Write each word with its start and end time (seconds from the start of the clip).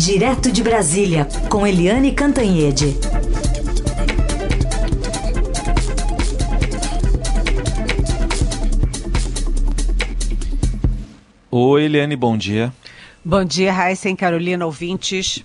Direto 0.00 0.50
de 0.50 0.62
Brasília, 0.62 1.28
com 1.50 1.66
Eliane 1.66 2.12
Cantanhede. 2.12 2.96
Oi, 11.50 11.84
Eliane, 11.84 12.16
bom 12.16 12.34
dia. 12.34 12.72
Bom 13.22 13.44
dia, 13.44 13.74
Raíssa 13.74 14.08
e 14.08 14.16
Carolina, 14.16 14.64
ouvintes. 14.64 15.44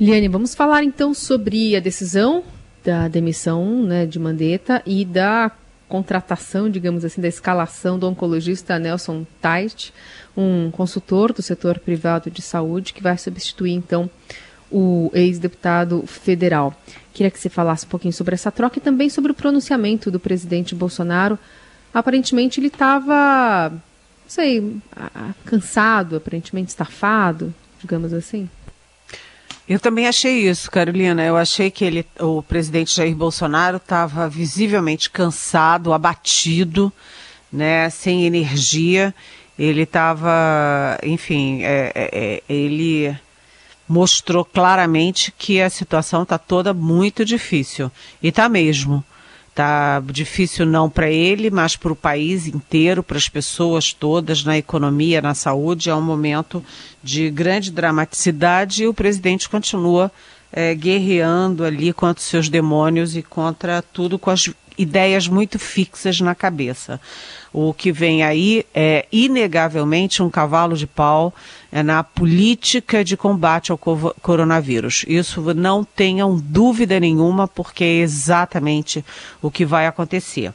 Eliane, 0.00 0.26
vamos 0.26 0.56
falar 0.56 0.82
então 0.82 1.14
sobre 1.14 1.76
a 1.76 1.80
decisão 1.80 2.42
da 2.84 3.06
demissão 3.06 3.84
né, 3.84 4.06
de 4.06 4.18
Mandetta 4.18 4.82
e 4.84 5.04
da 5.04 5.52
contratação, 5.90 6.70
digamos 6.70 7.04
assim, 7.04 7.20
da 7.20 7.26
escalação 7.26 7.98
do 7.98 8.08
oncologista 8.08 8.78
Nelson 8.78 9.26
Tait, 9.42 9.92
um 10.36 10.70
consultor 10.70 11.32
do 11.32 11.42
setor 11.42 11.80
privado 11.80 12.30
de 12.30 12.40
saúde 12.40 12.94
que 12.94 13.02
vai 13.02 13.18
substituir 13.18 13.72
então 13.72 14.08
o 14.70 15.10
ex-deputado 15.12 16.04
federal. 16.06 16.72
Queria 17.12 17.30
que 17.30 17.40
você 17.40 17.48
falasse 17.48 17.84
um 17.84 17.88
pouquinho 17.88 18.12
sobre 18.12 18.34
essa 18.34 18.52
troca 18.52 18.78
e 18.78 18.80
também 18.80 19.10
sobre 19.10 19.32
o 19.32 19.34
pronunciamento 19.34 20.12
do 20.12 20.20
presidente 20.20 20.76
Bolsonaro. 20.76 21.36
Aparentemente 21.92 22.60
ele 22.60 22.68
estava, 22.68 23.70
não 23.70 23.80
sei, 24.28 24.76
cansado, 25.44 26.16
aparentemente 26.16 26.68
estafado, 26.68 27.52
digamos 27.80 28.12
assim. 28.12 28.48
Eu 29.70 29.78
também 29.78 30.08
achei 30.08 30.48
isso, 30.50 30.68
Carolina. 30.68 31.24
Eu 31.24 31.36
achei 31.36 31.70
que 31.70 31.84
ele, 31.84 32.04
o 32.18 32.42
presidente 32.42 32.92
Jair 32.92 33.14
Bolsonaro 33.14 33.76
estava 33.76 34.28
visivelmente 34.28 35.08
cansado, 35.08 35.92
abatido, 35.92 36.92
né, 37.52 37.88
sem 37.88 38.26
energia. 38.26 39.14
Ele 39.56 39.82
estava, 39.82 40.98
enfim, 41.04 41.62
é, 41.62 41.92
é, 41.94 42.10
é, 42.12 42.42
ele 42.52 43.16
mostrou 43.86 44.44
claramente 44.44 45.32
que 45.38 45.62
a 45.62 45.70
situação 45.70 46.24
está 46.24 46.36
toda 46.36 46.74
muito 46.74 47.24
difícil. 47.24 47.92
E 48.20 48.26
está 48.26 48.48
mesmo. 48.48 49.04
Está 49.60 50.00
difícil 50.00 50.64
não 50.64 50.88
para 50.88 51.10
ele, 51.10 51.50
mas 51.50 51.76
para 51.76 51.92
o 51.92 51.96
país 51.96 52.46
inteiro, 52.46 53.02
para 53.02 53.18
as 53.18 53.28
pessoas 53.28 53.92
todas, 53.92 54.42
na 54.42 54.56
economia, 54.56 55.20
na 55.20 55.34
saúde. 55.34 55.90
É 55.90 55.94
um 55.94 56.00
momento 56.00 56.64
de 57.02 57.28
grande 57.28 57.70
dramaticidade 57.70 58.84
e 58.84 58.88
o 58.88 58.94
presidente 58.94 59.50
continua 59.50 60.10
é, 60.50 60.74
guerreando 60.74 61.62
ali 61.62 61.92
contra 61.92 62.22
os 62.22 62.26
seus 62.26 62.48
demônios 62.48 63.14
e 63.14 63.22
contra 63.22 63.82
tudo 63.82 64.18
com 64.18 64.30
as 64.30 64.48
ideias 64.78 65.28
muito 65.28 65.58
fixas 65.58 66.22
na 66.22 66.34
cabeça. 66.34 66.98
O 67.52 67.74
que 67.74 67.90
vem 67.90 68.22
aí 68.22 68.64
é 68.74 69.06
inegavelmente 69.10 70.22
um 70.22 70.30
cavalo 70.30 70.76
de 70.76 70.86
pau 70.86 71.34
é, 71.72 71.82
na 71.82 72.04
política 72.04 73.04
de 73.04 73.16
combate 73.16 73.72
ao 73.72 73.78
coronavírus. 73.78 75.04
Isso 75.08 75.54
não 75.54 75.82
tenham 75.82 76.36
dúvida 76.36 77.00
nenhuma, 77.00 77.48
porque 77.48 77.82
é 77.82 77.98
exatamente 77.98 79.04
o 79.42 79.50
que 79.50 79.64
vai 79.64 79.86
acontecer 79.86 80.52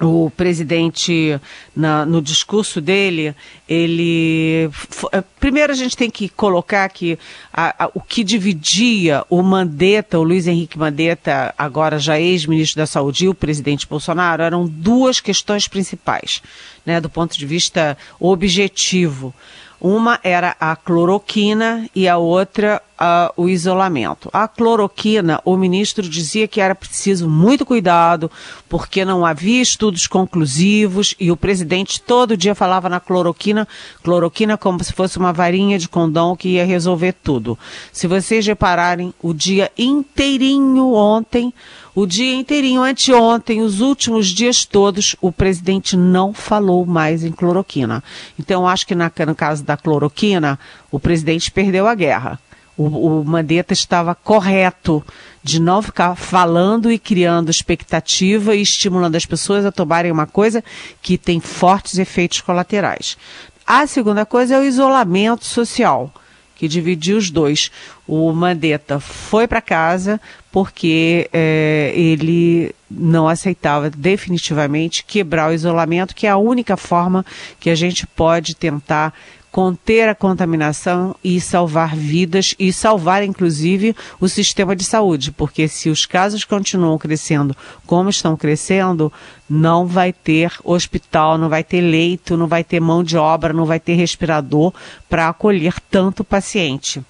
o 0.00 0.30
presidente, 0.30 1.40
na, 1.74 2.06
no 2.06 2.22
discurso 2.22 2.80
dele, 2.80 3.34
ele. 3.68 4.70
Eh, 5.12 5.22
primeiro 5.40 5.72
a 5.72 5.76
gente 5.76 5.96
tem 5.96 6.10
que 6.10 6.28
colocar 6.28 6.88
que 6.88 7.18
a, 7.52 7.84
a, 7.84 7.90
o 7.94 8.00
que 8.00 8.22
dividia 8.22 9.24
o 9.28 9.42
Mandetta, 9.42 10.18
o 10.18 10.22
Luiz 10.22 10.46
Henrique 10.46 10.78
Mandetta, 10.78 11.54
agora 11.58 11.98
já 11.98 12.18
ex-ministro 12.18 12.78
da 12.78 12.86
Saúde, 12.86 13.24
e 13.24 13.28
o 13.28 13.34
presidente 13.34 13.88
Bolsonaro, 13.88 14.42
eram 14.42 14.66
duas 14.66 15.20
questões 15.20 15.66
principais, 15.66 16.42
né, 16.86 17.00
do 17.00 17.10
ponto 17.10 17.36
de 17.36 17.46
vista 17.46 17.96
objetivo. 18.20 19.34
Uma 19.80 20.18
era 20.22 20.56
a 20.58 20.74
cloroquina 20.74 21.88
e 21.94 22.08
a 22.08 22.18
outra 22.18 22.82
uh, 23.00 23.32
o 23.36 23.48
isolamento. 23.48 24.28
A 24.32 24.48
cloroquina, 24.48 25.40
o 25.44 25.56
ministro 25.56 26.08
dizia 26.08 26.48
que 26.48 26.60
era 26.60 26.74
preciso 26.74 27.28
muito 27.28 27.64
cuidado, 27.64 28.30
porque 28.68 29.04
não 29.04 29.24
havia 29.24 29.62
estudos 29.62 30.06
conclusivos 30.06 31.14
e 31.18 31.30
o 31.30 31.36
presidente 31.36 32.00
todo 32.00 32.36
dia 32.36 32.54
falava 32.54 32.88
na 32.88 33.00
cloroquina, 33.00 33.66
cloroquina 34.02 34.56
como 34.58 34.82
se 34.82 34.92
fosse 34.92 35.18
uma 35.18 35.32
varinha 35.32 35.78
de 35.78 35.88
condão 35.88 36.36
que 36.36 36.48
ia 36.50 36.66
resolver 36.66 37.12
tudo. 37.12 37.58
Se 37.92 38.06
vocês 38.06 38.46
repararem, 38.46 39.14
o 39.22 39.32
dia 39.32 39.70
inteirinho 39.78 40.92
ontem, 40.92 41.52
o 41.94 42.06
dia 42.06 42.34
inteirinho, 42.34 42.82
anteontem, 42.82 43.60
os 43.60 43.80
últimos 43.80 44.28
dias 44.28 44.64
todos, 44.64 45.16
o 45.20 45.32
presidente 45.32 45.96
não 45.96 46.32
falou 46.32 46.86
mais 46.86 47.24
em 47.24 47.32
cloroquina. 47.32 48.04
Então, 48.38 48.68
acho 48.68 48.86
que 48.86 48.94
na, 48.94 49.10
no 49.26 49.34
caso 49.34 49.64
da 49.64 49.76
cloroquina, 49.76 50.58
o 50.92 51.00
presidente 51.00 51.50
perdeu 51.50 51.88
a 51.88 51.94
guerra. 51.94 52.38
O, 52.78 53.20
o 53.20 53.24
Mandetta 53.24 53.74
estava 53.74 54.14
correto 54.14 55.04
de 55.42 55.60
não 55.60 55.82
ficar 55.82 56.14
falando 56.14 56.90
e 56.90 56.98
criando 56.98 57.50
expectativa 57.50 58.54
e 58.54 58.62
estimulando 58.62 59.16
as 59.16 59.26
pessoas 59.26 59.66
a 59.66 59.72
tomarem 59.72 60.10
uma 60.10 60.26
coisa 60.26 60.64
que 61.02 61.18
tem 61.18 61.40
fortes 61.40 61.98
efeitos 61.98 62.40
colaterais. 62.40 63.18
A 63.66 63.86
segunda 63.86 64.24
coisa 64.24 64.54
é 64.54 64.58
o 64.58 64.64
isolamento 64.64 65.44
social 65.44 66.12
que 66.58 66.66
dividiu 66.66 67.16
os 67.16 67.30
dois. 67.30 67.70
O 68.06 68.32
Mandetta 68.32 68.98
foi 68.98 69.46
para 69.46 69.60
casa 69.60 70.20
porque 70.50 71.30
é, 71.32 71.92
ele 71.94 72.74
não 72.90 73.28
aceitava 73.28 73.88
definitivamente 73.88 75.04
quebrar 75.04 75.50
o 75.50 75.54
isolamento, 75.54 76.14
que 76.16 76.26
é 76.26 76.30
a 76.30 76.36
única 76.36 76.76
forma 76.76 77.24
que 77.60 77.70
a 77.70 77.76
gente 77.76 78.06
pode 78.08 78.56
tentar 78.56 79.14
conter 79.58 80.08
a 80.08 80.14
contaminação 80.14 81.16
e 81.24 81.40
salvar 81.40 81.96
vidas 81.96 82.54
e 82.60 82.72
salvar 82.72 83.24
inclusive 83.24 83.92
o 84.20 84.28
sistema 84.28 84.76
de 84.76 84.84
saúde, 84.84 85.32
porque 85.32 85.66
se 85.66 85.90
os 85.90 86.06
casos 86.06 86.44
continuam 86.44 86.96
crescendo 86.96 87.56
como 87.84 88.08
estão 88.08 88.36
crescendo, 88.36 89.12
não 89.50 89.84
vai 89.84 90.12
ter 90.12 90.52
hospital, 90.62 91.36
não 91.36 91.48
vai 91.48 91.64
ter 91.64 91.80
leito, 91.80 92.36
não 92.36 92.46
vai 92.46 92.62
ter 92.62 92.78
mão 92.78 93.02
de 93.02 93.16
obra, 93.16 93.52
não 93.52 93.66
vai 93.66 93.80
ter 93.80 93.94
respirador 93.94 94.72
para 95.08 95.28
acolher 95.28 95.74
tanto 95.90 96.22
paciente. 96.22 97.02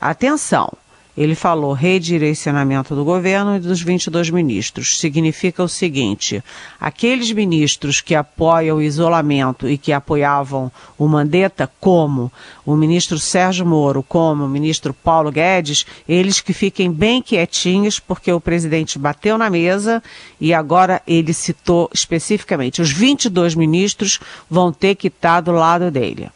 Atenção! 0.00 0.72
Ele 1.16 1.34
falou 1.34 1.72
redirecionamento 1.72 2.94
do 2.94 3.04
governo 3.04 3.56
e 3.56 3.60
dos 3.60 3.82
22 3.82 4.30
ministros. 4.30 4.98
Significa 4.98 5.62
o 5.62 5.68
seguinte: 5.68 6.42
aqueles 6.80 7.30
ministros 7.32 8.00
que 8.00 8.14
apoiam 8.14 8.78
o 8.78 8.82
isolamento 8.82 9.68
e 9.68 9.76
que 9.76 9.92
apoiavam 9.92 10.72
o 10.96 11.06
Mandetta, 11.06 11.70
como 11.78 12.32
o 12.64 12.74
ministro 12.76 13.18
Sérgio 13.18 13.66
Moro, 13.66 14.02
como 14.02 14.44
o 14.44 14.48
ministro 14.48 14.94
Paulo 14.94 15.30
Guedes, 15.30 15.84
eles 16.08 16.40
que 16.40 16.54
fiquem 16.54 16.90
bem 16.90 17.20
quietinhos, 17.20 17.98
porque 17.98 18.32
o 18.32 18.40
presidente 18.40 18.98
bateu 18.98 19.36
na 19.36 19.50
mesa 19.50 20.02
e 20.40 20.54
agora 20.54 21.02
ele 21.06 21.34
citou 21.34 21.90
especificamente: 21.92 22.80
os 22.80 22.92
22 22.92 23.54
ministros 23.54 24.20
vão 24.48 24.72
ter 24.72 24.94
que 24.94 25.08
estar 25.08 25.42
do 25.42 25.52
lado 25.52 25.90
dele. 25.90 26.30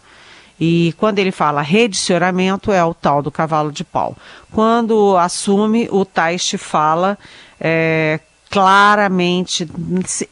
E 0.59 0.95
quando 0.99 1.19
ele 1.19 1.33
fala 1.33 1.63
redicionamento, 1.63 2.71
é 2.71 2.85
o 2.85 2.95
tal 2.95 3.23
do 3.23 3.31
cavalo 3.31 3.73
de 3.73 3.85
pau. 3.85 4.17
Quando 4.53 5.17
assume, 5.17 5.89
o 5.91 6.05
Taist 6.05 6.57
fala 6.59 7.19
é, 7.61 8.21
claramente, 8.51 9.69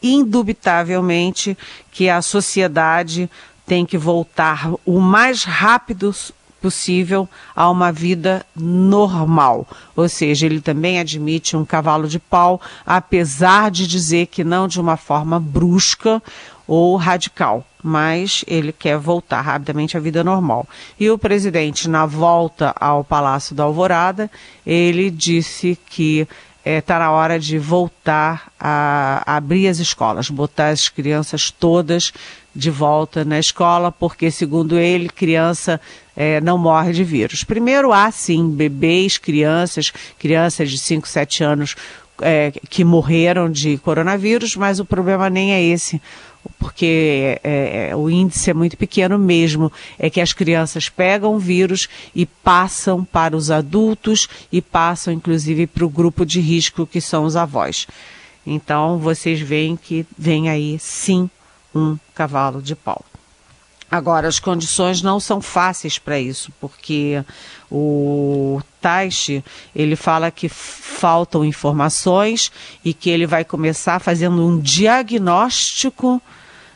indubitavelmente, 0.01 1.57
que 1.91 2.09
a 2.09 2.21
sociedade 2.21 3.29
tem 3.65 3.85
que 3.85 3.97
voltar 3.97 4.71
o 4.85 4.99
mais 4.99 5.43
rápido 5.43 6.13
possível 6.63 7.27
a 7.53 7.69
uma 7.69 7.91
vida 7.91 8.45
normal. 8.55 9.67
Ou 9.93 10.07
seja, 10.07 10.45
ele 10.45 10.61
também 10.61 10.97
admite 10.97 11.57
um 11.57 11.65
cavalo 11.65 12.07
de 12.07 12.17
pau, 12.17 12.61
apesar 12.85 13.69
de 13.69 13.85
dizer 13.85 14.27
que 14.27 14.45
não 14.45 14.65
de 14.65 14.79
uma 14.79 14.95
forma 14.95 15.37
brusca 15.37 16.23
ou 16.75 16.95
radical, 16.95 17.63
mas 17.83 18.43
ele 18.47 18.71
quer 18.71 18.97
voltar 18.97 19.41
rapidamente 19.41 19.95
à 19.95 19.99
vida 19.99 20.23
normal. 20.23 20.67
E 20.99 21.07
o 21.07 21.19
presidente, 21.19 21.87
na 21.87 22.07
volta 22.07 22.73
ao 22.79 23.03
Palácio 23.03 23.55
da 23.55 23.61
Alvorada, 23.61 24.27
ele 24.65 25.11
disse 25.11 25.77
que 25.87 26.21
está 26.21 26.31
é, 26.65 26.81
tá 26.81 26.97
na 26.97 27.11
hora 27.11 27.39
de 27.39 27.59
voltar 27.59 28.51
a, 28.59 29.21
a 29.23 29.35
abrir 29.35 29.67
as 29.67 29.77
escolas, 29.77 30.31
botar 30.31 30.69
as 30.69 30.89
crianças 30.89 31.51
todas 31.51 32.11
de 32.55 32.71
volta 32.71 33.23
na 33.23 33.37
escola, 33.37 33.91
porque, 33.91 34.31
segundo 34.31 34.79
ele, 34.79 35.09
criança 35.09 35.79
é, 36.15 36.41
não 36.41 36.57
morre 36.57 36.91
de 36.91 37.03
vírus. 37.03 37.43
Primeiro, 37.43 37.93
há 37.93 38.09
sim 38.09 38.49
bebês, 38.49 39.19
crianças, 39.19 39.93
crianças 40.17 40.71
de 40.71 40.79
5, 40.79 41.07
7 41.07 41.43
anos 41.43 41.75
é, 42.21 42.51
que 42.69 42.83
morreram 42.83 43.49
de 43.49 43.77
coronavírus, 43.77 44.55
mas 44.55 44.79
o 44.79 44.85
problema 44.85 45.29
nem 45.29 45.53
é 45.53 45.61
esse 45.61 46.01
porque 46.59 47.39
é, 47.43 47.89
é, 47.89 47.95
o 47.95 48.09
índice 48.09 48.49
é 48.49 48.53
muito 48.53 48.77
pequeno 48.77 49.17
mesmo, 49.17 49.71
é 49.97 50.09
que 50.09 50.21
as 50.21 50.33
crianças 50.33 50.89
pegam 50.89 51.35
o 51.35 51.39
vírus 51.39 51.87
e 52.15 52.25
passam 52.25 53.03
para 53.03 53.35
os 53.35 53.51
adultos 53.51 54.27
e 54.51 54.61
passam 54.61 55.13
inclusive 55.13 55.67
para 55.67 55.85
o 55.85 55.89
grupo 55.89 56.25
de 56.25 56.39
risco 56.39 56.87
que 56.87 57.01
são 57.01 57.25
os 57.25 57.35
avós. 57.35 57.87
Então 58.45 58.97
vocês 58.97 59.39
veem 59.39 59.75
que 59.75 60.05
vem 60.17 60.49
aí 60.49 60.77
sim 60.79 61.29
um 61.73 61.97
cavalo 62.13 62.61
de 62.61 62.75
pau. 62.75 63.03
Agora, 63.93 64.27
as 64.27 64.39
condições 64.39 65.03
não 65.03 65.19
são 65.19 65.39
fáceis 65.39 65.99
para 65.99 66.19
isso, 66.19 66.51
porque 66.59 67.23
o 67.71 68.59
Taishi, 68.81 69.45
ele 69.75 69.95
fala 69.95 70.31
que 70.31 70.49
faltam 70.49 71.45
informações 71.45 72.51
e 72.83 72.91
que 72.91 73.11
ele 73.11 73.27
vai 73.27 73.45
começar 73.45 73.99
fazendo 73.99 74.43
um 74.43 74.59
diagnóstico 74.59 76.19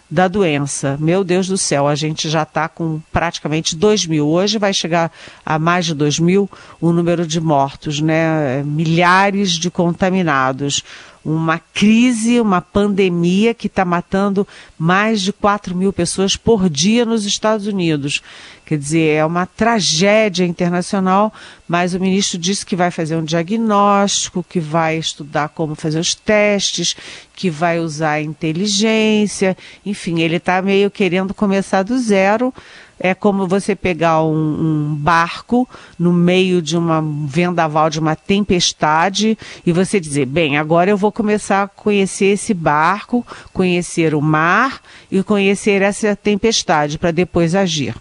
da 0.10 0.28
doença. 0.28 0.98
Meu 1.00 1.24
Deus 1.24 1.48
do 1.48 1.58
céu, 1.58 1.88
a 1.88 1.96
gente 1.96 2.30
já 2.30 2.44
está 2.44 2.70
com 2.70 3.02
praticamente 3.12 3.76
2 3.76 4.06
mil. 4.06 4.28
Hoje 4.28 4.58
vai 4.58 4.74
chegar 4.74 5.12
a 5.46 5.60
mais 5.60 5.86
de 5.86 5.94
2 5.94 6.20
mil 6.20 6.50
o 6.80 6.92
número 6.92 7.28
de 7.28 7.42
mortos, 7.42 8.00
né? 8.00 8.64
Milhares 8.64 9.52
de 9.52 9.70
contaminados 9.70 10.84
uma 11.28 11.60
crise, 11.74 12.40
uma 12.40 12.62
pandemia 12.62 13.54
que 13.54 13.68
está 13.68 13.84
matando 13.84 14.48
mais 14.80 15.22
de 15.22 15.34
4 15.34 15.76
mil 15.76 15.92
pessoas 15.92 16.38
por 16.38 16.70
dia 16.70 17.04
nos 17.04 17.26
Estados 17.26 17.68
Unidos. 17.68 18.22
Quer 18.68 18.78
dizer, 18.78 19.16
é 19.16 19.26
uma 19.26 19.46
tragédia 19.46 20.46
internacional, 20.46 21.34
mas 21.66 21.94
o 21.94 22.00
ministro 22.02 22.38
disse 22.38 22.66
que 22.66 22.76
vai 22.76 22.92
fazer 22.92 23.16
um 23.16 23.24
diagnóstico, 23.24 24.44
que 24.44 24.60
vai 24.60 24.98
estudar 24.98 25.48
como 25.48 25.74
fazer 25.74 25.98
os 26.00 26.14
testes, 26.14 26.94
que 27.34 27.50
vai 27.50 27.80
usar 27.80 28.22
inteligência, 28.22 29.56
enfim, 29.86 30.20
ele 30.20 30.36
está 30.36 30.62
meio 30.62 30.92
querendo 30.92 31.34
começar 31.34 31.82
do 31.82 31.98
zero 31.98 32.54
é 33.00 33.14
como 33.14 33.48
você 33.48 33.76
pegar 33.76 34.24
um, 34.24 34.34
um, 34.34 34.96
barco 34.96 35.70
no 35.98 36.12
meio 36.12 36.62
de 36.62 36.76
uma 36.76 37.04
vendaval, 37.28 37.90
de 37.90 38.00
uma 38.00 38.16
tempestade, 38.16 39.38
e 39.66 39.72
você 39.72 40.00
dizer, 40.00 40.26
bem, 40.26 40.58
agora 40.58 40.90
eu 40.90 40.98
vou 40.98 41.12
começar 41.12 41.64
a 41.64 41.68
conhecer 41.68 42.34
esse 42.34 42.54
barco, 42.54 43.26
conhecer 43.54 44.16
o 44.16 44.22
mar 44.22 44.82
e 45.12 45.22
conhecer 45.22 45.82
essa 45.82 46.16
tempestade 46.16 46.98
para 46.98 47.12
depois 47.12 47.54
agir. 47.54 47.96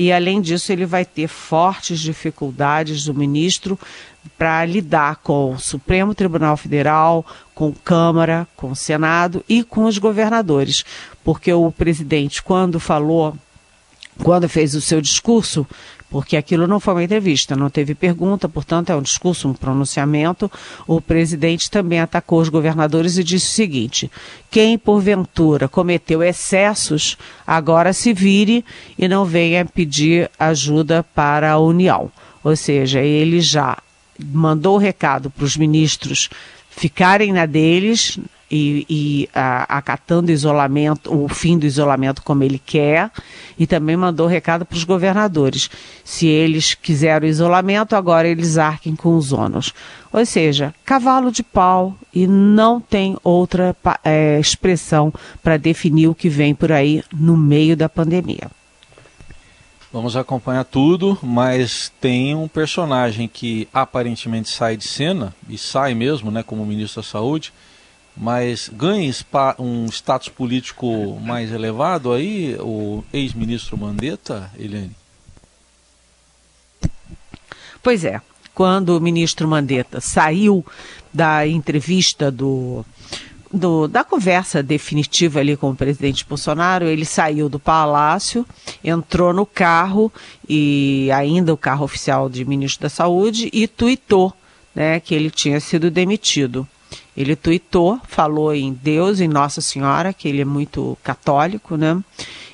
E 0.00 0.10
além 0.10 0.40
disso, 0.40 0.72
ele 0.72 0.86
vai 0.86 1.04
ter 1.04 1.28
fortes 1.28 2.00
dificuldades 2.00 3.04
do 3.04 3.12
ministro 3.12 3.78
para 4.38 4.64
lidar 4.64 5.16
com 5.16 5.52
o 5.52 5.58
Supremo 5.58 6.14
Tribunal 6.14 6.56
Federal, 6.56 7.22
com 7.54 7.70
Câmara, 7.70 8.48
com 8.56 8.74
Senado 8.74 9.44
e 9.46 9.62
com 9.62 9.84
os 9.84 9.98
governadores, 9.98 10.86
porque 11.22 11.52
o 11.52 11.70
presidente, 11.70 12.42
quando 12.42 12.80
falou 12.80 13.36
quando 14.22 14.48
fez 14.48 14.74
o 14.74 14.80
seu 14.80 15.02
discurso, 15.02 15.66
porque 16.10 16.36
aquilo 16.36 16.66
não 16.66 16.80
foi 16.80 16.94
uma 16.94 17.04
entrevista, 17.04 17.54
não 17.54 17.70
teve 17.70 17.94
pergunta, 17.94 18.48
portanto 18.48 18.90
é 18.90 18.96
um 18.96 19.00
discurso, 19.00 19.48
um 19.48 19.54
pronunciamento, 19.54 20.50
o 20.86 21.00
presidente 21.00 21.70
também 21.70 22.00
atacou 22.00 22.40
os 22.40 22.48
governadores 22.48 23.16
e 23.16 23.22
disse 23.22 23.46
o 23.46 23.54
seguinte: 23.54 24.10
quem 24.50 24.76
porventura 24.76 25.68
cometeu 25.68 26.22
excessos, 26.22 27.16
agora 27.46 27.92
se 27.92 28.12
vire 28.12 28.64
e 28.98 29.06
não 29.06 29.24
venha 29.24 29.64
pedir 29.64 30.28
ajuda 30.38 31.04
para 31.14 31.52
a 31.52 31.58
União. 31.58 32.10
Ou 32.42 32.56
seja, 32.56 33.00
ele 33.00 33.40
já 33.40 33.78
mandou 34.18 34.74
o 34.74 34.78
recado 34.78 35.30
para 35.30 35.44
os 35.44 35.56
ministros 35.56 36.28
ficarem 36.70 37.32
na 37.32 37.46
deles, 37.46 38.18
e, 38.50 38.86
e 38.88 39.28
a, 39.34 39.78
acatando 39.78 40.32
isolamento, 40.32 41.14
o 41.14 41.28
fim 41.28 41.58
do 41.58 41.66
isolamento 41.66 42.22
como 42.22 42.42
ele 42.42 42.58
quer, 42.58 43.10
e 43.58 43.66
também 43.66 43.96
mandou 43.96 44.26
recado 44.26 44.64
para 44.64 44.76
os 44.76 44.84
governadores. 44.84 45.70
Se 46.04 46.26
eles 46.26 46.74
quiseram 46.74 47.26
isolamento, 47.26 47.94
agora 47.94 48.26
eles 48.26 48.58
arquem 48.58 48.96
com 48.96 49.16
os 49.16 49.32
ônus. 49.32 49.72
Ou 50.12 50.26
seja, 50.26 50.74
cavalo 50.84 51.30
de 51.30 51.42
pau 51.42 51.96
e 52.12 52.26
não 52.26 52.80
tem 52.80 53.16
outra 53.22 53.76
é, 54.04 54.40
expressão 54.40 55.12
para 55.42 55.56
definir 55.56 56.08
o 56.08 56.14
que 56.14 56.28
vem 56.28 56.54
por 56.54 56.72
aí 56.72 57.04
no 57.12 57.36
meio 57.36 57.76
da 57.76 57.88
pandemia. 57.88 58.50
Vamos 59.92 60.16
acompanhar 60.16 60.64
tudo, 60.64 61.18
mas 61.20 61.92
tem 62.00 62.32
um 62.32 62.46
personagem 62.46 63.26
que 63.26 63.66
aparentemente 63.72 64.48
sai 64.48 64.76
de 64.76 64.84
cena, 64.84 65.34
e 65.48 65.58
sai 65.58 65.94
mesmo, 65.94 66.30
né, 66.30 66.44
como 66.44 66.64
ministro 66.64 67.02
da 67.02 67.08
Saúde, 67.08 67.52
mas 68.20 68.68
ganha 68.70 69.10
um 69.58 69.86
status 69.86 70.28
político 70.28 71.18
mais 71.20 71.50
elevado 71.50 72.12
aí, 72.12 72.54
o 72.60 73.02
ex-ministro 73.14 73.78
Mandetta, 73.78 74.50
Eliane? 74.58 74.94
Pois 77.82 78.04
é, 78.04 78.20
quando 78.54 78.90
o 78.90 79.00
ministro 79.00 79.48
Mandetta 79.48 80.02
saiu 80.02 80.62
da 81.14 81.46
entrevista 81.46 82.30
do, 82.30 82.84
do, 83.50 83.88
da 83.88 84.04
conversa 84.04 84.62
definitiva 84.62 85.40
ali 85.40 85.56
com 85.56 85.70
o 85.70 85.74
presidente 85.74 86.26
Bolsonaro, 86.26 86.84
ele 86.84 87.06
saiu 87.06 87.48
do 87.48 87.58
palácio, 87.58 88.44
entrou 88.84 89.32
no 89.32 89.46
carro, 89.46 90.12
e 90.46 91.10
ainda 91.14 91.54
o 91.54 91.56
carro 91.56 91.86
oficial 91.86 92.28
de 92.28 92.44
ministro 92.44 92.82
da 92.82 92.90
Saúde, 92.90 93.48
e 93.50 93.66
tuitou 93.66 94.30
né, 94.74 95.00
que 95.00 95.14
ele 95.14 95.30
tinha 95.30 95.58
sido 95.58 95.90
demitido. 95.90 96.68
Ele 97.16 97.34
tuitou, 97.36 98.00
falou 98.08 98.54
em 98.54 98.72
Deus, 98.72 99.20
em 99.20 99.28
Nossa 99.28 99.60
Senhora, 99.60 100.12
que 100.12 100.28
ele 100.28 100.42
é 100.42 100.44
muito 100.44 100.96
católico, 101.02 101.76
né? 101.76 102.02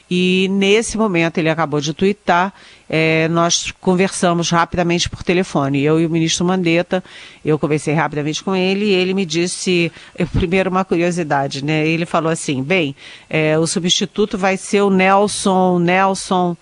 E 0.08 0.49
nesse 0.53 0.97
momento 0.97 1.38
ele 1.38 1.49
acabou 1.49 1.81
de 1.81 1.93
tuitar, 1.93 2.55
é, 2.88 3.26
nós 3.29 3.73
conversamos 3.81 4.50
rapidamente 4.50 5.11
por 5.11 5.25
telefone. 5.25 5.82
Eu 5.82 6.00
e 6.00 6.06
o 6.06 6.11
ministro 6.11 6.44
Mandetta, 6.44 7.03
eu 7.44 7.58
conversei 7.58 7.93
rapidamente 7.93 8.43
com 8.43 8.55
ele 8.55 8.85
e 8.87 8.93
ele 8.93 9.12
me 9.12 9.26
disse, 9.26 9.91
primeiro 10.32 10.70
uma 10.70 10.85
curiosidade, 10.85 11.64
né? 11.64 11.87
Ele 11.87 12.06
falou 12.06 12.31
assim, 12.31 12.63
bem, 12.63 12.94
é, 13.29 13.58
o 13.58 13.67
substituto 13.67 14.39
vai 14.39 14.56
ser 14.56 14.82
o 14.82 14.91
Nelson, 14.91 15.81
Nelson, 15.81 16.56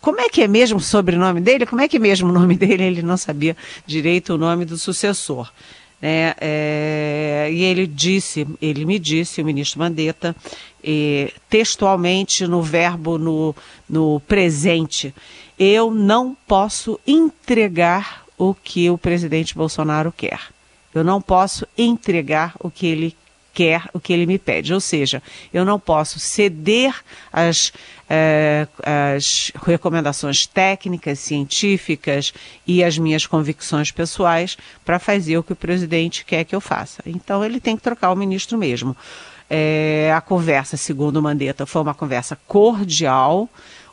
como 0.00 0.18
é 0.20 0.28
que 0.28 0.42
é 0.42 0.48
mesmo 0.48 0.78
o 0.78 0.82
sobrenome 0.82 1.40
dele? 1.40 1.66
Como 1.66 1.82
é 1.82 1.86
que 1.86 1.96
é 1.96 2.00
mesmo 2.00 2.30
o 2.30 2.32
nome 2.32 2.56
dele? 2.58 2.82
Ele 2.82 3.02
não 3.02 3.16
sabia 3.16 3.56
direito 3.86 4.34
o 4.34 4.38
nome 4.38 4.64
do 4.64 4.76
sucessor. 4.76 5.52
Né? 6.00 6.34
É, 6.40 7.48
e 7.52 7.62
ele 7.62 7.86
disse, 7.86 8.46
ele 8.60 8.84
me 8.84 8.98
disse, 8.98 9.42
o 9.42 9.44
ministro 9.44 9.80
Mandetta, 9.80 10.34
textualmente 11.48 12.46
no 12.46 12.62
verbo 12.62 13.18
no, 13.18 13.54
no 13.88 14.20
presente, 14.20 15.14
eu 15.58 15.90
não 15.90 16.36
posso 16.46 16.98
entregar 17.06 18.24
o 18.38 18.54
que 18.54 18.88
o 18.88 18.96
presidente 18.96 19.54
Bolsonaro 19.54 20.10
quer. 20.10 20.40
Eu 20.94 21.04
não 21.04 21.20
posso 21.20 21.66
entregar 21.76 22.54
o 22.58 22.70
que 22.70 22.86
ele 22.86 23.16
quer, 23.60 23.90
o 23.92 24.00
que 24.00 24.10
ele 24.10 24.24
me 24.24 24.38
pede. 24.38 24.72
Ou 24.72 24.80
seja, 24.80 25.22
eu 25.52 25.66
não 25.66 25.78
posso 25.78 26.18
ceder 26.18 26.94
as, 27.30 27.70
eh, 28.08 28.66
recomendações 29.66 30.46
técnicas, 30.46 31.18
científicas 31.18 32.32
e 32.66 32.82
as 32.82 32.96
minhas 32.96 33.26
convicções 33.26 33.90
pessoais 33.90 34.56
para 34.82 34.98
fazer 34.98 35.36
o 35.36 35.42
que 35.42 35.52
o 35.52 35.56
presidente 35.56 36.24
quer 36.24 36.44
que 36.44 36.56
eu 36.56 36.60
faça. 36.60 37.02
Então 37.04 37.44
ele 37.44 37.60
tem 37.60 37.76
que 37.76 37.82
trocar 37.82 38.10
o 38.10 38.16
ministro 38.16 38.56
mesmo. 38.56 38.96
É, 39.50 40.10
a 40.16 40.22
conversa, 40.22 40.78
segundo 40.78 41.20
Mandetta, 41.20 41.66
foi 41.66 41.82
uma 41.82 41.92
conversa 41.92 42.38
cordial. 42.46 43.46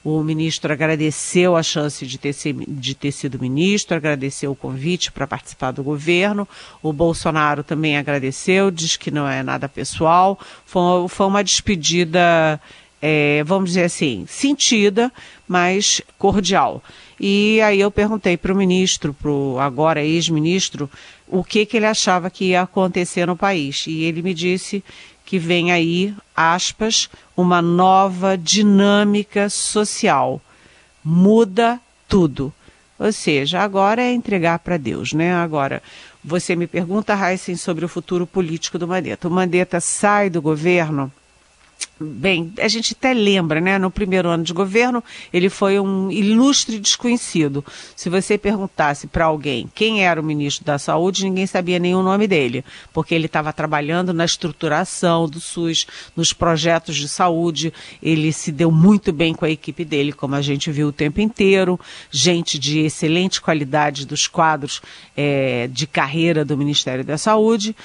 O 0.04 0.24
ministro 0.24 0.72
agradeceu 0.72 1.56
a 1.56 1.64
chance 1.64 2.06
de 2.06 2.18
ter, 2.18 2.34
de 2.68 2.96
ter 2.96 3.12
sido 3.12 3.40
ministro, 3.40 3.98
agradeceu 3.98 4.52
o 4.52 4.56
convite 4.56 5.12
para 5.12 5.28
participar 5.28 5.72
do 5.72 5.84
governo. 5.84 6.48
O 6.82 6.94
Bolsonaro 6.94 7.64
também 7.64 7.98
agradeceu, 7.98 8.72
diz 8.72 8.96
que 8.96 9.12
não 9.12 9.28
é 9.28 9.44
nada 9.44 9.68
pessoal. 9.68 10.40
Foi, 10.66 11.08
foi 11.10 11.26
uma 11.26 11.44
despedida, 11.44 12.60
é, 13.02 13.44
vamos 13.44 13.72
dizer 13.72 13.84
assim, 13.84 14.26
sentida, 14.28 15.12
mas 15.48 16.02
cordial. 16.18 16.82
E 17.20 17.60
aí 17.62 17.80
eu 17.80 17.90
perguntei 17.90 18.38
para 18.38 18.54
o 18.54 18.56
ministro, 18.56 19.14
para 19.14 19.32
o 19.32 19.60
agora 19.60 20.04
ex-ministro, 20.04 20.90
o 21.28 21.44
que, 21.44 21.66
que 21.66 21.78
ele 21.78 21.86
achava 21.86 22.30
que 22.30 22.46
ia 22.46 22.62
acontecer 22.62 23.26
no 23.26 23.36
país. 23.36 23.86
E 23.88 24.04
ele 24.04 24.22
me 24.22 24.34
disse 24.34 24.84
que 25.28 25.38
vem 25.38 25.74
aí, 25.74 26.16
aspas, 26.34 27.10
uma 27.36 27.62
nova 27.62 28.38
dinâmica 28.38 29.50
social. 29.50 30.42
Muda 31.04 31.82
tudo. 32.08 32.54
Ou 32.98 33.12
seja, 33.12 33.60
agora 33.60 34.02
é 34.02 34.14
entregar 34.14 34.60
para 34.60 34.78
Deus, 34.78 35.12
né? 35.12 35.36
Agora, 35.36 35.84
você 36.24 36.56
me 36.56 36.66
pergunta, 36.66 37.14
Heisen, 37.14 37.58
sobre 37.58 37.84
o 37.84 37.90
futuro 37.90 38.26
político 38.26 38.80
do 38.80 38.88
Mandetta. 38.88 39.28
O 39.28 39.32
Mandetta 39.32 39.82
sai 39.82 40.30
do 40.30 40.42
governo 40.42 41.12
Bem, 42.00 42.54
a 42.60 42.68
gente 42.68 42.96
até 42.98 43.12
lembra, 43.12 43.60
né? 43.60 43.80
No 43.80 43.90
primeiro 43.90 44.30
ano 44.30 44.44
de 44.44 44.54
governo, 44.54 45.04
ele 45.34 45.50
foi 45.50 45.80
um 45.80 46.12
ilustre 46.12 46.78
desconhecido. 46.78 47.66
Se 47.96 48.08
você 48.08 48.38
perguntasse 48.38 49.08
para 49.08 49.26
alguém 49.26 49.68
quem 49.74 50.06
era 50.06 50.22
o 50.22 50.24
ministro 50.24 50.64
da 50.64 50.78
Saúde, 50.78 51.24
ninguém 51.24 51.48
sabia 51.48 51.78
o 51.78 52.04
nome 52.04 52.28
dele, 52.28 52.64
porque 52.94 53.16
ele 53.16 53.26
estava 53.26 53.52
trabalhando 53.52 54.14
na 54.14 54.26
estruturação 54.26 55.28
do 55.28 55.40
SUS, 55.40 55.88
nos 56.16 56.34
projetos 56.34 56.96
de 56.96 57.10
saúde. 57.10 57.74
Ele 58.02 58.32
se 58.32 58.52
deu 58.52 58.70
muito 58.70 59.12
bem 59.12 59.34
com 59.34 59.46
a 59.46 59.50
equipe 59.50 59.84
dele, 59.84 60.14
como 60.14 60.36
a 60.36 60.42
gente 60.42 60.72
viu 60.72 60.90
o 60.90 60.94
tempo 60.94 61.20
inteiro. 61.20 61.80
Gente 62.12 62.60
de 62.60 62.80
excelente 62.80 63.42
qualidade 63.42 64.06
dos 64.06 64.28
quadros 64.28 64.82
é, 65.16 65.68
de 65.72 65.88
carreira 65.88 66.46
do 66.46 66.56
Ministério 66.56 67.04
da 67.04 67.18
Saúde. 67.18 67.76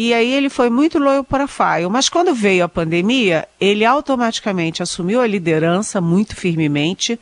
E 0.00 0.14
aí 0.14 0.32
ele 0.32 0.48
foi 0.48 0.70
muito 0.70 0.96
loyal 0.96 1.24
para 1.24 1.48
Faio. 1.48 1.90
Mas 1.90 2.08
quando 2.08 2.32
veio 2.32 2.64
a 2.64 2.68
pandemia, 2.68 3.48
ele 3.60 3.84
automaticamente 3.84 4.80
assumiu 4.80 5.20
a 5.20 5.26
liderança 5.26 6.00
muito 6.00 6.36
firmemente, 6.36 7.18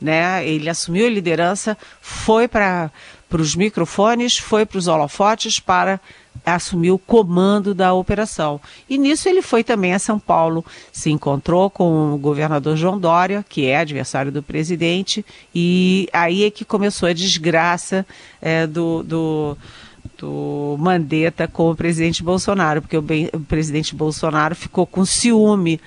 né? 0.00 0.46
Ele 0.46 0.70
assumiu 0.70 1.08
a 1.08 1.10
liderança, 1.10 1.76
foi 2.00 2.46
para 2.46 2.88
os 3.32 3.56
microfones, 3.56 4.38
foi 4.38 4.64
para 4.64 4.78
os 4.78 4.86
holofotes 4.86 5.58
para 5.58 5.98
assumir 6.46 6.92
o 6.92 6.98
comando 6.98 7.74
da 7.74 7.92
operação. 7.94 8.60
E 8.88 8.96
nisso 8.96 9.28
ele 9.28 9.42
foi 9.42 9.64
também 9.64 9.92
a 9.92 9.98
São 9.98 10.16
Paulo, 10.16 10.64
se 10.92 11.10
encontrou 11.10 11.68
com 11.68 12.14
o 12.14 12.16
governador 12.16 12.76
João 12.76 12.96
Dória, 12.96 13.44
que 13.48 13.66
é 13.66 13.78
adversário 13.78 14.30
do 14.30 14.40
presidente, 14.40 15.26
e 15.52 16.08
aí 16.12 16.44
é 16.44 16.50
que 16.50 16.64
começou 16.64 17.08
a 17.08 17.12
desgraça 17.12 18.06
é, 18.40 18.68
do, 18.68 19.02
do 19.02 19.56
do 20.20 20.76
Mandetta 20.78 21.48
com 21.48 21.70
o 21.70 21.74
presidente 21.74 22.22
Bolsonaro, 22.22 22.82
porque 22.82 22.96
o, 22.96 23.02
bem, 23.02 23.30
o 23.32 23.40
presidente 23.40 23.94
Bolsonaro 23.94 24.54
ficou 24.54 24.86
com 24.86 25.04
ciúme 25.04 25.80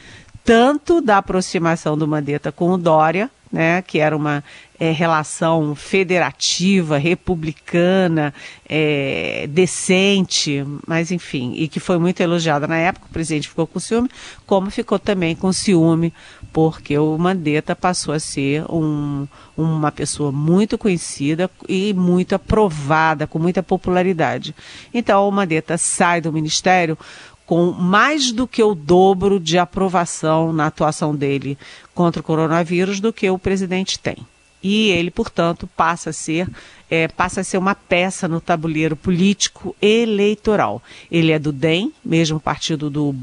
tanto 0.43 0.99
da 0.99 1.19
aproximação 1.19 1.95
do 1.95 2.07
Mandetta 2.07 2.51
com 2.51 2.71
o 2.71 2.77
Dória, 2.77 3.29
né, 3.53 3.83
que 3.83 3.99
era 3.99 4.17
uma 4.17 4.43
é, 4.79 4.91
relação 4.91 5.75
federativa, 5.75 6.97
republicana, 6.97 8.33
é, 8.67 9.45
decente, 9.47 10.65
mas 10.87 11.11
enfim, 11.11 11.53
e 11.55 11.67
que 11.67 11.79
foi 11.79 11.99
muito 11.99 12.19
elogiada 12.19 12.67
na 12.67 12.77
época, 12.77 13.05
o 13.07 13.13
presidente 13.13 13.47
ficou 13.47 13.67
com 13.67 13.79
ciúme, 13.79 14.09
como 14.47 14.71
ficou 14.71 14.97
também 14.97 15.35
com 15.35 15.53
ciúme, 15.53 16.11
porque 16.51 16.97
o 16.97 17.15
Mandetta 17.15 17.75
passou 17.75 18.13
a 18.13 18.19
ser 18.19 18.63
um, 18.71 19.27
uma 19.55 19.91
pessoa 19.91 20.31
muito 20.31 20.75
conhecida 20.75 21.49
e 21.69 21.93
muito 21.93 22.33
aprovada, 22.33 23.27
com 23.27 23.37
muita 23.37 23.61
popularidade. 23.61 24.55
Então 24.91 25.29
o 25.29 25.31
Mandetta 25.31 25.77
sai 25.77 26.21
do 26.21 26.33
ministério 26.33 26.97
com 27.53 27.71
mais 27.71 28.31
do 28.31 28.47
que 28.47 28.63
o 28.63 28.73
dobro 28.73 29.39
de 29.39 29.59
aprovação 29.59 30.51
na 30.51 30.65
atuação 30.65 31.15
dele 31.15 31.55
contra 31.93 32.19
o 32.19 32.23
coronavírus 32.23 32.99
do 32.99 33.13
que 33.13 33.29
o 33.29 33.37
presidente 33.37 33.99
tem. 33.99 34.17
E 34.63 34.89
ele, 34.89 35.11
portanto, 35.11 35.69
passa 35.77 36.09
a 36.09 36.13
ser 36.13 36.49
é, 36.89 37.07
passa 37.07 37.41
a 37.41 37.43
ser 37.43 37.59
uma 37.59 37.75
peça 37.75 38.27
no 38.27 38.41
tabuleiro 38.41 38.95
político 38.95 39.75
eleitoral. 39.79 40.81
Ele 41.11 41.31
é 41.31 41.37
do 41.37 41.51
DEM, 41.51 41.93
mesmo 42.03 42.39
partido 42.39 42.89
do, 42.89 43.15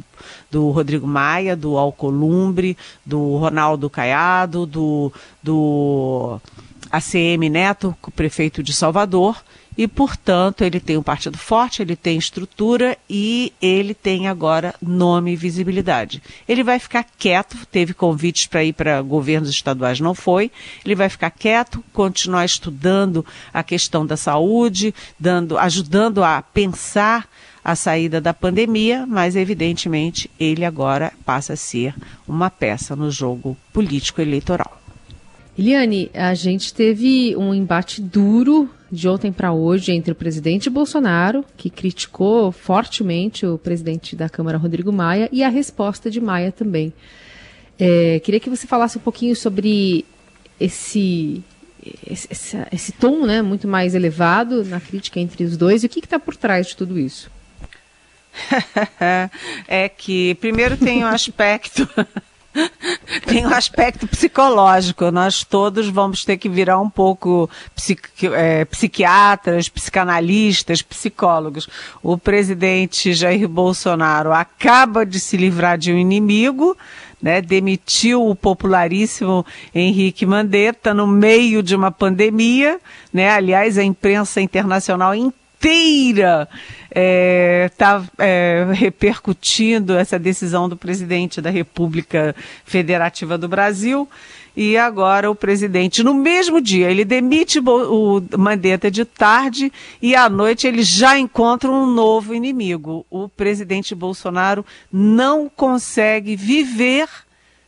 do 0.48 0.70
Rodrigo 0.70 1.08
Maia, 1.08 1.56
do 1.56 1.76
Alcolumbre, 1.76 2.76
do 3.04 3.36
Ronaldo 3.36 3.90
Caiado, 3.90 4.64
do, 4.64 5.12
do 5.42 6.40
ACM 6.88 7.48
Neto, 7.50 7.96
prefeito 8.14 8.62
de 8.62 8.72
Salvador, 8.72 9.42
e, 9.80 9.88
portanto, 9.88 10.62
ele 10.62 10.78
tem 10.78 10.98
um 10.98 11.02
partido 11.02 11.38
forte, 11.38 11.80
ele 11.80 11.96
tem 11.96 12.18
estrutura 12.18 12.98
e 13.08 13.50
ele 13.62 13.94
tem 13.94 14.28
agora 14.28 14.74
nome 14.82 15.32
e 15.32 15.36
visibilidade. 15.36 16.22
Ele 16.46 16.62
vai 16.62 16.78
ficar 16.78 17.02
quieto, 17.02 17.56
teve 17.72 17.94
convites 17.94 18.46
para 18.46 18.62
ir 18.62 18.74
para 18.74 19.00
governos 19.00 19.48
estaduais, 19.48 19.98
não 19.98 20.14
foi. 20.14 20.50
Ele 20.84 20.94
vai 20.94 21.08
ficar 21.08 21.30
quieto, 21.30 21.82
continuar 21.94 22.44
estudando 22.44 23.24
a 23.54 23.62
questão 23.62 24.04
da 24.04 24.18
saúde, 24.18 24.94
dando, 25.18 25.56
ajudando 25.56 26.22
a 26.22 26.42
pensar 26.42 27.26
a 27.64 27.74
saída 27.74 28.20
da 28.20 28.34
pandemia, 28.34 29.06
mas 29.06 29.34
evidentemente 29.34 30.30
ele 30.38 30.62
agora 30.62 31.10
passa 31.24 31.54
a 31.54 31.56
ser 31.56 31.94
uma 32.28 32.50
peça 32.50 32.94
no 32.94 33.10
jogo 33.10 33.56
político 33.72 34.20
eleitoral. 34.20 34.78
Eliane, 35.58 36.10
a 36.12 36.34
gente 36.34 36.74
teve 36.74 37.34
um 37.34 37.54
embate 37.54 38.02
duro 38.02 38.68
de 38.90 39.08
ontem 39.08 39.30
para 39.30 39.52
hoje 39.52 39.92
entre 39.92 40.12
o 40.12 40.14
presidente 40.14 40.68
Bolsonaro, 40.68 41.44
que 41.56 41.70
criticou 41.70 42.50
fortemente 42.50 43.46
o 43.46 43.56
presidente 43.56 44.16
da 44.16 44.28
Câmara, 44.28 44.58
Rodrigo 44.58 44.92
Maia, 44.92 45.28
e 45.30 45.42
a 45.44 45.48
resposta 45.48 46.10
de 46.10 46.20
Maia 46.20 46.50
também. 46.50 46.92
É, 47.78 48.20
queria 48.20 48.40
que 48.40 48.50
você 48.50 48.66
falasse 48.66 48.98
um 48.98 49.00
pouquinho 49.00 49.34
sobre 49.36 50.04
esse, 50.58 51.42
esse, 52.06 52.56
esse 52.72 52.92
tom 52.92 53.24
né, 53.24 53.40
muito 53.40 53.66
mais 53.66 53.94
elevado 53.94 54.64
na 54.64 54.80
crítica 54.80 55.20
entre 55.20 55.44
os 55.44 55.56
dois 55.56 55.82
e 55.82 55.86
o 55.86 55.88
que 55.88 56.00
está 56.00 56.18
por 56.18 56.36
trás 56.36 56.66
de 56.66 56.76
tudo 56.76 56.98
isso. 56.98 57.30
é 59.66 59.88
que, 59.88 60.34
primeiro, 60.36 60.76
tem 60.76 61.02
o 61.02 61.06
um 61.06 61.10
aspecto. 61.10 61.88
Tem 63.26 63.46
um 63.46 63.54
aspecto 63.54 64.06
psicológico. 64.06 65.10
Nós 65.10 65.44
todos 65.44 65.88
vamos 65.88 66.24
ter 66.24 66.36
que 66.36 66.48
virar 66.48 66.78
um 66.78 66.90
pouco 66.90 67.48
psiqui 67.74 68.26
é, 68.26 68.64
psiquiatras, 68.64 69.68
psicanalistas, 69.68 70.82
psicólogos. 70.82 71.68
O 72.02 72.18
presidente 72.18 73.12
Jair 73.12 73.48
Bolsonaro 73.48 74.32
acaba 74.32 75.06
de 75.06 75.20
se 75.20 75.36
livrar 75.36 75.78
de 75.78 75.92
um 75.92 75.98
inimigo. 75.98 76.76
Né, 77.22 77.42
demitiu 77.42 78.26
o 78.26 78.34
popularíssimo 78.34 79.44
Henrique 79.74 80.24
Mandetta 80.24 80.94
no 80.94 81.06
meio 81.06 81.62
de 81.62 81.76
uma 81.76 81.90
pandemia, 81.90 82.80
né? 83.12 83.28
Aliás, 83.28 83.76
a 83.76 83.84
imprensa 83.84 84.40
internacional 84.40 85.14
inteira 85.14 85.39
está 85.68 86.48
é, 86.90 87.70
tá, 87.76 88.02
é, 88.18 88.66
repercutindo 88.72 89.96
essa 89.96 90.18
decisão 90.18 90.68
do 90.68 90.76
presidente 90.76 91.40
da 91.40 91.50
República 91.50 92.34
Federativa 92.64 93.36
do 93.36 93.48
Brasil. 93.48 94.08
E 94.56 94.76
agora 94.76 95.30
o 95.30 95.34
presidente, 95.34 96.02
no 96.02 96.12
mesmo 96.12 96.60
dia, 96.60 96.90
ele 96.90 97.04
demite 97.04 97.60
o 97.60 98.20
Mandetta 98.36 98.90
de 98.90 99.04
tarde 99.04 99.72
e 100.02 100.16
à 100.16 100.28
noite 100.28 100.66
ele 100.66 100.82
já 100.82 101.16
encontra 101.18 101.70
um 101.70 101.86
novo 101.86 102.34
inimigo. 102.34 103.06
O 103.08 103.28
presidente 103.28 103.94
Bolsonaro 103.94 104.66
não 104.92 105.48
consegue 105.48 106.34
viver 106.34 107.08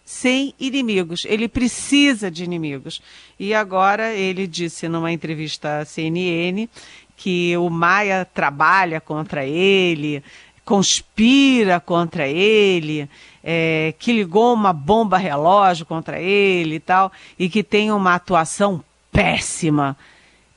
sem 0.05 0.53
inimigos. 0.59 1.25
Ele 1.25 1.49
precisa 1.49 2.31
de 2.31 2.45
inimigos. 2.45 3.01
E 3.39 3.55
agora 3.55 4.13
ele 4.13 4.47
disse 4.47 4.87
numa 4.89 5.11
entrevista 5.11 5.79
à 5.79 5.85
CNN 5.85 6.69
que 7.17 7.57
o 7.57 7.71
Maia 7.71 8.25
trabalha 8.25 9.01
contra 9.01 9.45
ele, 9.45 10.23
conspira 10.65 11.81
contra 11.81 12.27
ele, 12.29 13.09
é, 13.43 13.95
que 13.99 14.13
ligou 14.13 14.55
uma 14.55 14.73
bomba 14.73 15.19
relógio 15.19 15.85
contra 15.85 16.21
ele 16.21 16.77
e 16.77 16.81
tal, 16.81 17.13
e 17.39 17.49
que 17.49 17.63
tem 17.63 17.91
uma 17.91 18.15
atuação 18.15 18.83
péssima 19.11 19.97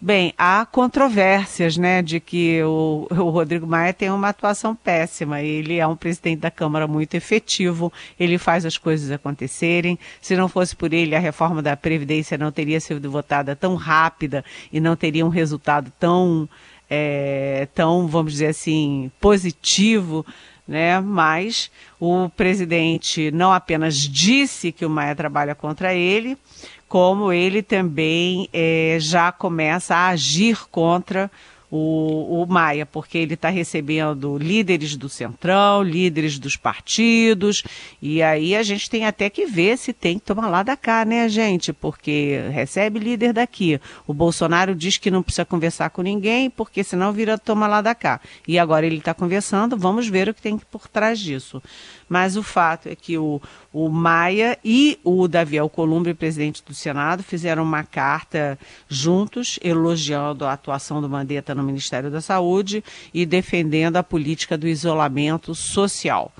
Bem, 0.05 0.35
há 0.38 0.67
controvérsias, 0.67 1.77
né, 1.77 2.00
de 2.00 2.19
que 2.19 2.62
o, 2.62 3.07
o, 3.09 3.31
Rodrigo 3.31 3.65
Maia 3.65 3.91
tem 3.91 4.12
uma 4.12 4.29
atuação 4.29 4.75
péssima. 4.75 5.41
Ele 5.41 5.79
é 5.79 5.88
um 5.88 5.95
presidente 5.95 6.41
da 6.41 6.51
Câmara 6.51 6.85
muito 6.85 7.15
efetivo, 7.15 7.91
ele 8.19 8.38
faz 8.38 8.67
as 8.67 8.77
coisas 8.77 9.09
acontecerem. 9.09 9.97
Se 10.21 10.35
não 10.35 10.47
fosse 10.47 10.75
por 10.75 10.93
ele, 10.93 11.15
a 11.15 11.19
reforma 11.19 11.59
da 11.59 11.75
Previdência 11.75 12.38
não 12.38 12.51
teria 12.51 12.79
sido 12.79 13.09
votada 13.09 13.55
tão 13.55 13.74
rápida 13.74 14.45
e 14.71 14.79
não 14.79 14.95
teria 14.95 15.25
um 15.25 15.29
resultado 15.29 15.91
tão, 16.00 16.47
é, 16.88 17.67
tão 17.74 18.05
vamos 18.05 18.33
dizer 18.33 18.50
assim, 18.50 19.12
positivo. 19.19 20.24
Né? 20.67 21.00
Mas 21.00 21.71
o 22.00 22.29
presidente 22.29 23.31
não 23.31 23.51
apenas 23.51 23.95
disse 23.95 24.71
que 24.71 24.85
o 24.85 24.89
Maia 24.89 25.15
trabalha 25.15 25.55
contra 25.55 25.95
ele, 25.95 26.38
como 26.87 27.31
ele 27.31 27.61
também 27.61 28.49
é, 28.53 28.97
já 28.99 29.31
começa 29.31 29.95
a 29.95 30.09
agir 30.09 30.67
contra 30.69 31.29
o, 31.75 32.41
o 32.41 32.45
Maia, 32.45 32.85
porque 32.85 33.17
ele 33.17 33.33
está 33.33 33.49
recebendo 33.49 34.37
líderes 34.37 34.95
do 34.95 35.09
Centrão, 35.09 35.83
líderes 35.83 36.39
dos 36.39 36.55
partidos, 36.55 37.63
e 38.01 38.21
aí 38.21 38.55
a 38.55 38.63
gente 38.63 38.89
tem 38.89 39.05
até 39.05 39.29
que 39.29 39.45
ver 39.45 39.77
se 39.77 39.91
tem 39.91 40.17
que 40.17 40.25
tomar 40.25 40.47
lá 40.47 40.63
da 40.63 40.77
cá, 40.77 41.03
né, 41.03 41.27
gente? 41.27 41.73
Porque 41.73 42.39
recebe 42.51 42.99
líder 42.99 43.33
daqui. 43.33 43.79
O 44.07 44.13
Bolsonaro 44.13 44.73
diz 44.73 44.97
que 44.97 45.11
não 45.11 45.23
precisa 45.23 45.43
conversar 45.43 45.89
com 45.89 46.01
ninguém, 46.01 46.49
porque 46.49 46.83
senão 46.83 47.11
vira 47.11 47.37
tomar 47.37 47.67
lá 47.67 47.81
da 47.81 47.93
cá. 47.93 48.21
E 48.47 48.57
agora 48.57 48.85
ele 48.85 48.97
está 48.97 49.13
conversando, 49.13 49.77
vamos 49.77 50.07
ver 50.07 50.29
o 50.29 50.33
que 50.33 50.41
tem 50.41 50.57
por 50.57 50.87
trás 50.87 51.19
disso. 51.19 51.61
Mas 52.07 52.37
o 52.37 52.43
fato 52.43 52.87
é 52.87 52.95
que 52.95 53.17
o, 53.17 53.41
o 53.75 53.89
Maia 53.89 54.58
e 54.63 54.98
o 55.03 55.27
Davi 55.27 55.58
Alcolumbre, 55.58 56.13
presidente 56.13 56.63
do 56.65 56.74
Senado, 56.74 57.22
fizeram 57.22 57.62
uma 57.62 57.84
carta 57.84 58.58
juntos 58.88 59.60
elogiando 59.62 60.46
a 60.46 60.53
atuação 60.53 61.01
do 61.01 61.10
Mandetta 61.10 61.53
no 61.53 61.62
Ministério 61.62 62.10
da 62.10 62.22
Saúde 62.22 62.82
e 63.13 63.25
defendendo 63.25 63.98
a 63.98 64.03
política 64.03 64.58
do 64.58 64.65
isolamento 64.65 65.53
social. 65.53 66.32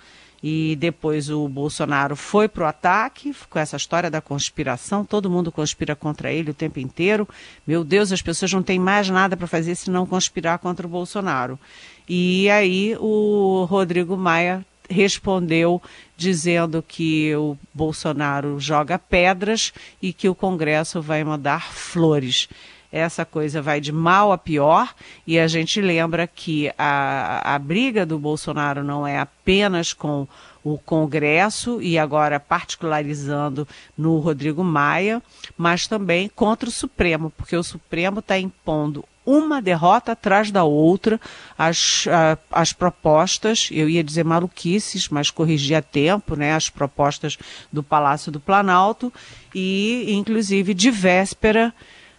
E 0.42 0.78
depois 0.78 1.30
o 1.30 1.46
Bolsonaro 1.50 2.16
foi 2.16 2.48
para 2.48 2.64
o 2.64 2.68
ataque 2.68 3.36
com 3.50 3.60
essa 3.60 3.76
história 3.76 4.10
da 4.10 4.22
conspiração. 4.22 5.04
Todo 5.04 5.30
mundo 5.30 5.52
conspira 5.52 5.94
contra 5.94 6.32
ele 6.32 6.52
o 6.52 6.54
tempo 6.54 6.80
inteiro. 6.80 7.28
Meu 7.68 7.84
Deus, 7.84 8.14
as 8.14 8.22
pessoas 8.22 8.54
não 8.54 8.64
têm 8.64 8.80
mais 8.80 9.10
nada 9.10 9.36
para 9.36 9.46
fazer 9.46 9.76
senão 9.76 10.06
conspirar 10.06 10.60
contra 10.60 10.88
o 10.88 10.90
Bolsonaro. 10.90 11.60
E 12.08 12.50
aí 12.50 12.96
o 12.98 13.66
Rodrigo 13.70 14.16
Maia 14.16 14.66
respondeu 14.90 15.82
dizendo 16.18 16.84
que 16.86 17.36
o 17.36 17.58
Bolsonaro 17.74 18.60
joga 18.60 18.98
pedras 18.98 19.74
e 20.02 20.14
que 20.14 20.30
o 20.30 20.36
Congresso 20.36 21.02
vai 21.02 21.24
mandar 21.24 21.74
flores. 21.74 22.48
Essa 22.92 23.26
coisa 23.26 23.62
vai 23.62 23.82
de 23.82 23.92
mal 23.92 24.32
a 24.32 24.38
pior 24.38 24.94
e 25.28 25.38
a 25.38 25.48
gente 25.48 25.82
lembra 25.82 26.28
que 26.28 26.72
a, 26.78 27.56
a 27.56 27.60
briga 27.60 28.06
do 28.06 28.18
Bolsonaro 28.18 28.84
não 28.84 29.06
é 29.06 29.20
apenas 29.20 29.92
com 29.92 30.26
o 30.64 30.78
Congresso 30.78 31.82
e 31.82 31.98
agora 31.98 32.40
particularizando 32.40 33.68
no 33.98 34.18
Rodrigo 34.20 34.64
Maia, 34.64 35.22
mas 35.58 35.88
também 35.88 36.30
contra 36.34 36.70
o 36.70 36.72
Supremo, 36.72 37.32
porque 37.32 37.56
o 37.56 37.64
Supremo 37.64 38.20
está 38.20 38.40
impondo 38.40 39.04
uma 39.26 39.62
derrota 39.62 40.12
atrás 40.12 40.52
da 40.52 40.64
outra, 40.64 41.20
as, 41.58 42.06
as 42.52 42.72
propostas, 42.72 43.70
eu 43.72 43.90
ia 43.90 44.04
dizer 44.04 44.24
maluquices, 44.24 45.10
mas 45.10 45.32
corrigi 45.32 45.74
a 45.74 45.82
tempo, 45.82 46.36
né, 46.36 46.54
as 46.54 46.70
propostas 46.70 47.38
do 47.72 47.82
Palácio 47.82 48.32
do 48.32 48.40
Planalto, 48.40 49.12
e 49.54 50.06
inclusive 50.10 50.74
de 50.74 50.92
véspera, 50.92 51.74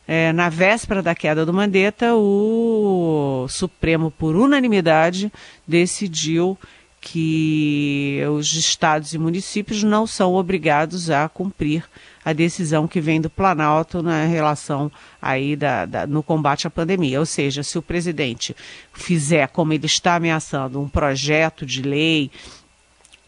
é, 0.08 0.32
na 0.32 0.48
véspera 0.48 1.02
da 1.02 1.14
queda 1.14 1.46
do 1.46 1.52
Mandetta, 1.52 2.14
o 2.14 3.46
Supremo, 3.48 4.10
por 4.10 4.34
unanimidade, 4.34 5.32
decidiu 5.66 6.58
que 7.00 8.20
os 8.36 8.52
estados 8.52 9.14
e 9.14 9.18
municípios 9.18 9.84
não 9.84 10.08
são 10.08 10.34
obrigados 10.34 11.08
a 11.08 11.28
cumprir 11.28 11.84
a 12.26 12.32
decisão 12.32 12.88
que 12.88 13.00
vem 13.00 13.20
do 13.20 13.30
Planalto 13.30 14.02
na 14.02 14.24
relação 14.24 14.90
aí 15.22 15.54
da, 15.54 15.86
da, 15.86 16.06
no 16.08 16.24
combate 16.24 16.66
à 16.66 16.70
pandemia. 16.70 17.20
Ou 17.20 17.24
seja, 17.24 17.62
se 17.62 17.78
o 17.78 17.82
presidente 17.82 18.54
fizer, 18.92 19.46
como 19.46 19.72
ele 19.72 19.86
está 19.86 20.16
ameaçando, 20.16 20.80
um 20.80 20.88
projeto 20.88 21.64
de 21.64 21.82
lei 21.82 22.32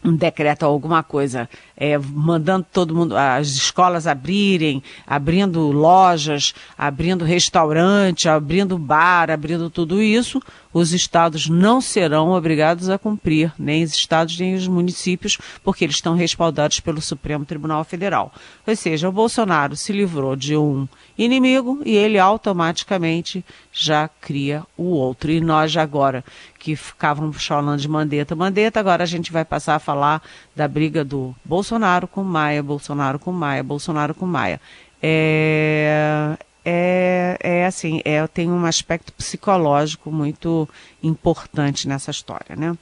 um 0.03 0.15
decreto 0.15 0.63
ou 0.63 0.71
alguma 0.71 1.03
coisa, 1.03 1.49
é, 1.75 1.97
mandando 1.97 2.65
todo 2.71 2.95
mundo, 2.95 3.17
as 3.17 3.49
escolas 3.49 4.07
abrirem, 4.07 4.81
abrindo 5.05 5.59
lojas, 5.71 6.53
abrindo 6.77 7.25
restaurante, 7.25 8.29
abrindo 8.29 8.77
bar, 8.77 9.29
abrindo 9.29 9.69
tudo 9.69 10.01
isso, 10.01 10.41
os 10.73 10.93
estados 10.93 11.49
não 11.49 11.81
serão 11.81 12.31
obrigados 12.31 12.89
a 12.89 12.97
cumprir, 12.97 13.51
nem 13.57 13.83
os 13.83 13.93
estados 13.93 14.37
nem 14.39 14.55
os 14.55 14.67
municípios, 14.67 15.37
porque 15.63 15.83
eles 15.83 15.95
estão 15.95 16.15
respaldados 16.15 16.79
pelo 16.79 17.01
Supremo 17.01 17.45
Tribunal 17.45 17.83
Federal. 17.83 18.31
Ou 18.65 18.75
seja, 18.75 19.09
o 19.09 19.11
Bolsonaro 19.11 19.75
se 19.75 19.91
livrou 19.91 20.35
de 20.35 20.55
um 20.55 20.87
inimigo 21.17 21.81
e 21.85 21.95
ele 21.95 22.19
automaticamente 22.19 23.43
já 23.71 24.07
cria 24.21 24.63
o 24.77 24.83
outro. 24.85 25.31
E 25.31 25.41
nós 25.41 25.75
agora 25.75 26.23
que 26.59 26.75
ficávamos 26.75 27.45
falando 27.45 27.79
de 27.79 27.87
Mandetta, 27.87 28.35
Mandetta, 28.35 28.79
agora 28.79 29.03
a 29.03 29.07
gente 29.07 29.31
vai 29.31 29.45
passar 29.45 29.75
a 29.75 29.79
falar 29.79 30.21
da 30.55 30.67
briga 30.67 31.03
do 31.03 31.35
Bolsonaro 31.43 32.07
com 32.07 32.23
Maia, 32.23 32.61
Bolsonaro 32.61 33.17
com 33.17 33.31
Maia, 33.31 33.63
Bolsonaro 33.63 34.13
com 34.13 34.25
Maia. 34.25 34.61
É, 35.01 36.37
é, 36.71 37.37
é 37.41 37.65
assim, 37.65 37.99
é, 38.05 38.25
tem 38.27 38.47
um 38.47 38.63
aspecto 38.63 39.11
psicológico 39.13 40.11
muito 40.11 40.69
importante 41.01 41.87
nessa 41.87 42.11
história, 42.11 42.55
né? 42.55 42.77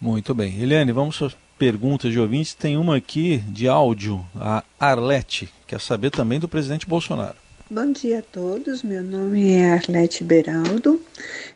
Muito 0.00 0.34
bem. 0.34 0.58
Eliane, 0.58 0.90
vamos 0.90 1.20
às 1.20 1.36
perguntas 1.58 2.10
de 2.10 2.18
ouvintes. 2.18 2.54
Tem 2.54 2.78
uma 2.78 2.96
aqui 2.96 3.38
de 3.48 3.68
áudio, 3.68 4.24
a 4.34 4.64
Arlete, 4.78 5.52
quer 5.66 5.78
saber 5.78 6.10
também 6.10 6.40
do 6.40 6.48
presidente 6.48 6.86
Bolsonaro. 6.86 7.36
Bom 7.70 7.92
dia 7.92 8.20
a 8.20 8.22
todos, 8.22 8.82
meu 8.82 9.02
nome 9.02 9.52
é 9.52 9.74
Arlete 9.74 10.24
Beraldo. 10.24 11.00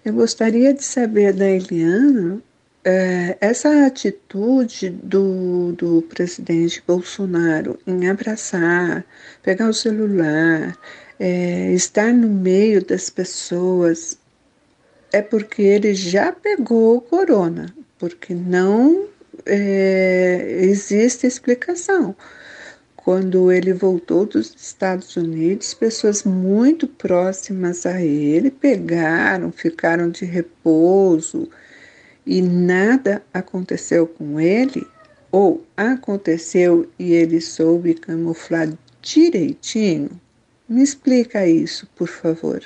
Eu 0.05 0.13
gostaria 0.13 0.75
de 0.75 0.85
saber 0.85 1.33
da 1.33 1.49
Eliana 1.49 2.41
é, 2.85 3.39
essa 3.41 3.87
atitude 3.87 4.91
do, 4.91 5.73
do 5.73 6.03
presidente 6.03 6.83
Bolsonaro 6.87 7.79
em 7.87 8.09
abraçar, 8.09 9.05
pegar 9.43 9.71
o 9.71 9.75
celular, 9.75 10.77
é, 11.19 11.73
estar 11.73 12.13
no 12.13 12.29
meio 12.29 12.85
das 12.85 13.11
pessoas 13.11 14.19
é 15.13 15.23
porque 15.23 15.63
ele 15.63 15.95
já 15.95 16.33
pegou 16.33 16.97
o 16.97 17.01
corona, 17.01 17.75
porque 17.99 18.35
não 18.35 19.07
é, 19.47 20.59
existe 20.61 21.27
explicação. 21.27 22.17
Quando 22.97 23.53
ele 23.53 23.73
voltou 23.73 24.25
dos 24.25 24.55
Estados 24.57 25.15
Unidos, 25.15 25.75
pessoas 25.75 26.25
muito 26.25 26.89
próximas 26.89 27.85
a 27.85 28.01
ele 28.01 28.51
pegaram, 28.51 29.53
ficaram 29.53 30.11
de 30.11 30.25
repouso 30.25 31.49
e 32.27 32.41
nada 32.41 33.23
aconteceu 33.33 34.07
com 34.07 34.41
ele, 34.41 34.87
ou 35.31 35.65
aconteceu 35.77 36.89
e 36.99 37.13
ele 37.13 37.41
soube 37.41 37.95
camuflar 37.95 38.73
direitinho, 39.03 40.19
me 40.69 40.83
explica 40.83 41.47
isso, 41.47 41.87
por 41.97 42.09
favor. 42.09 42.63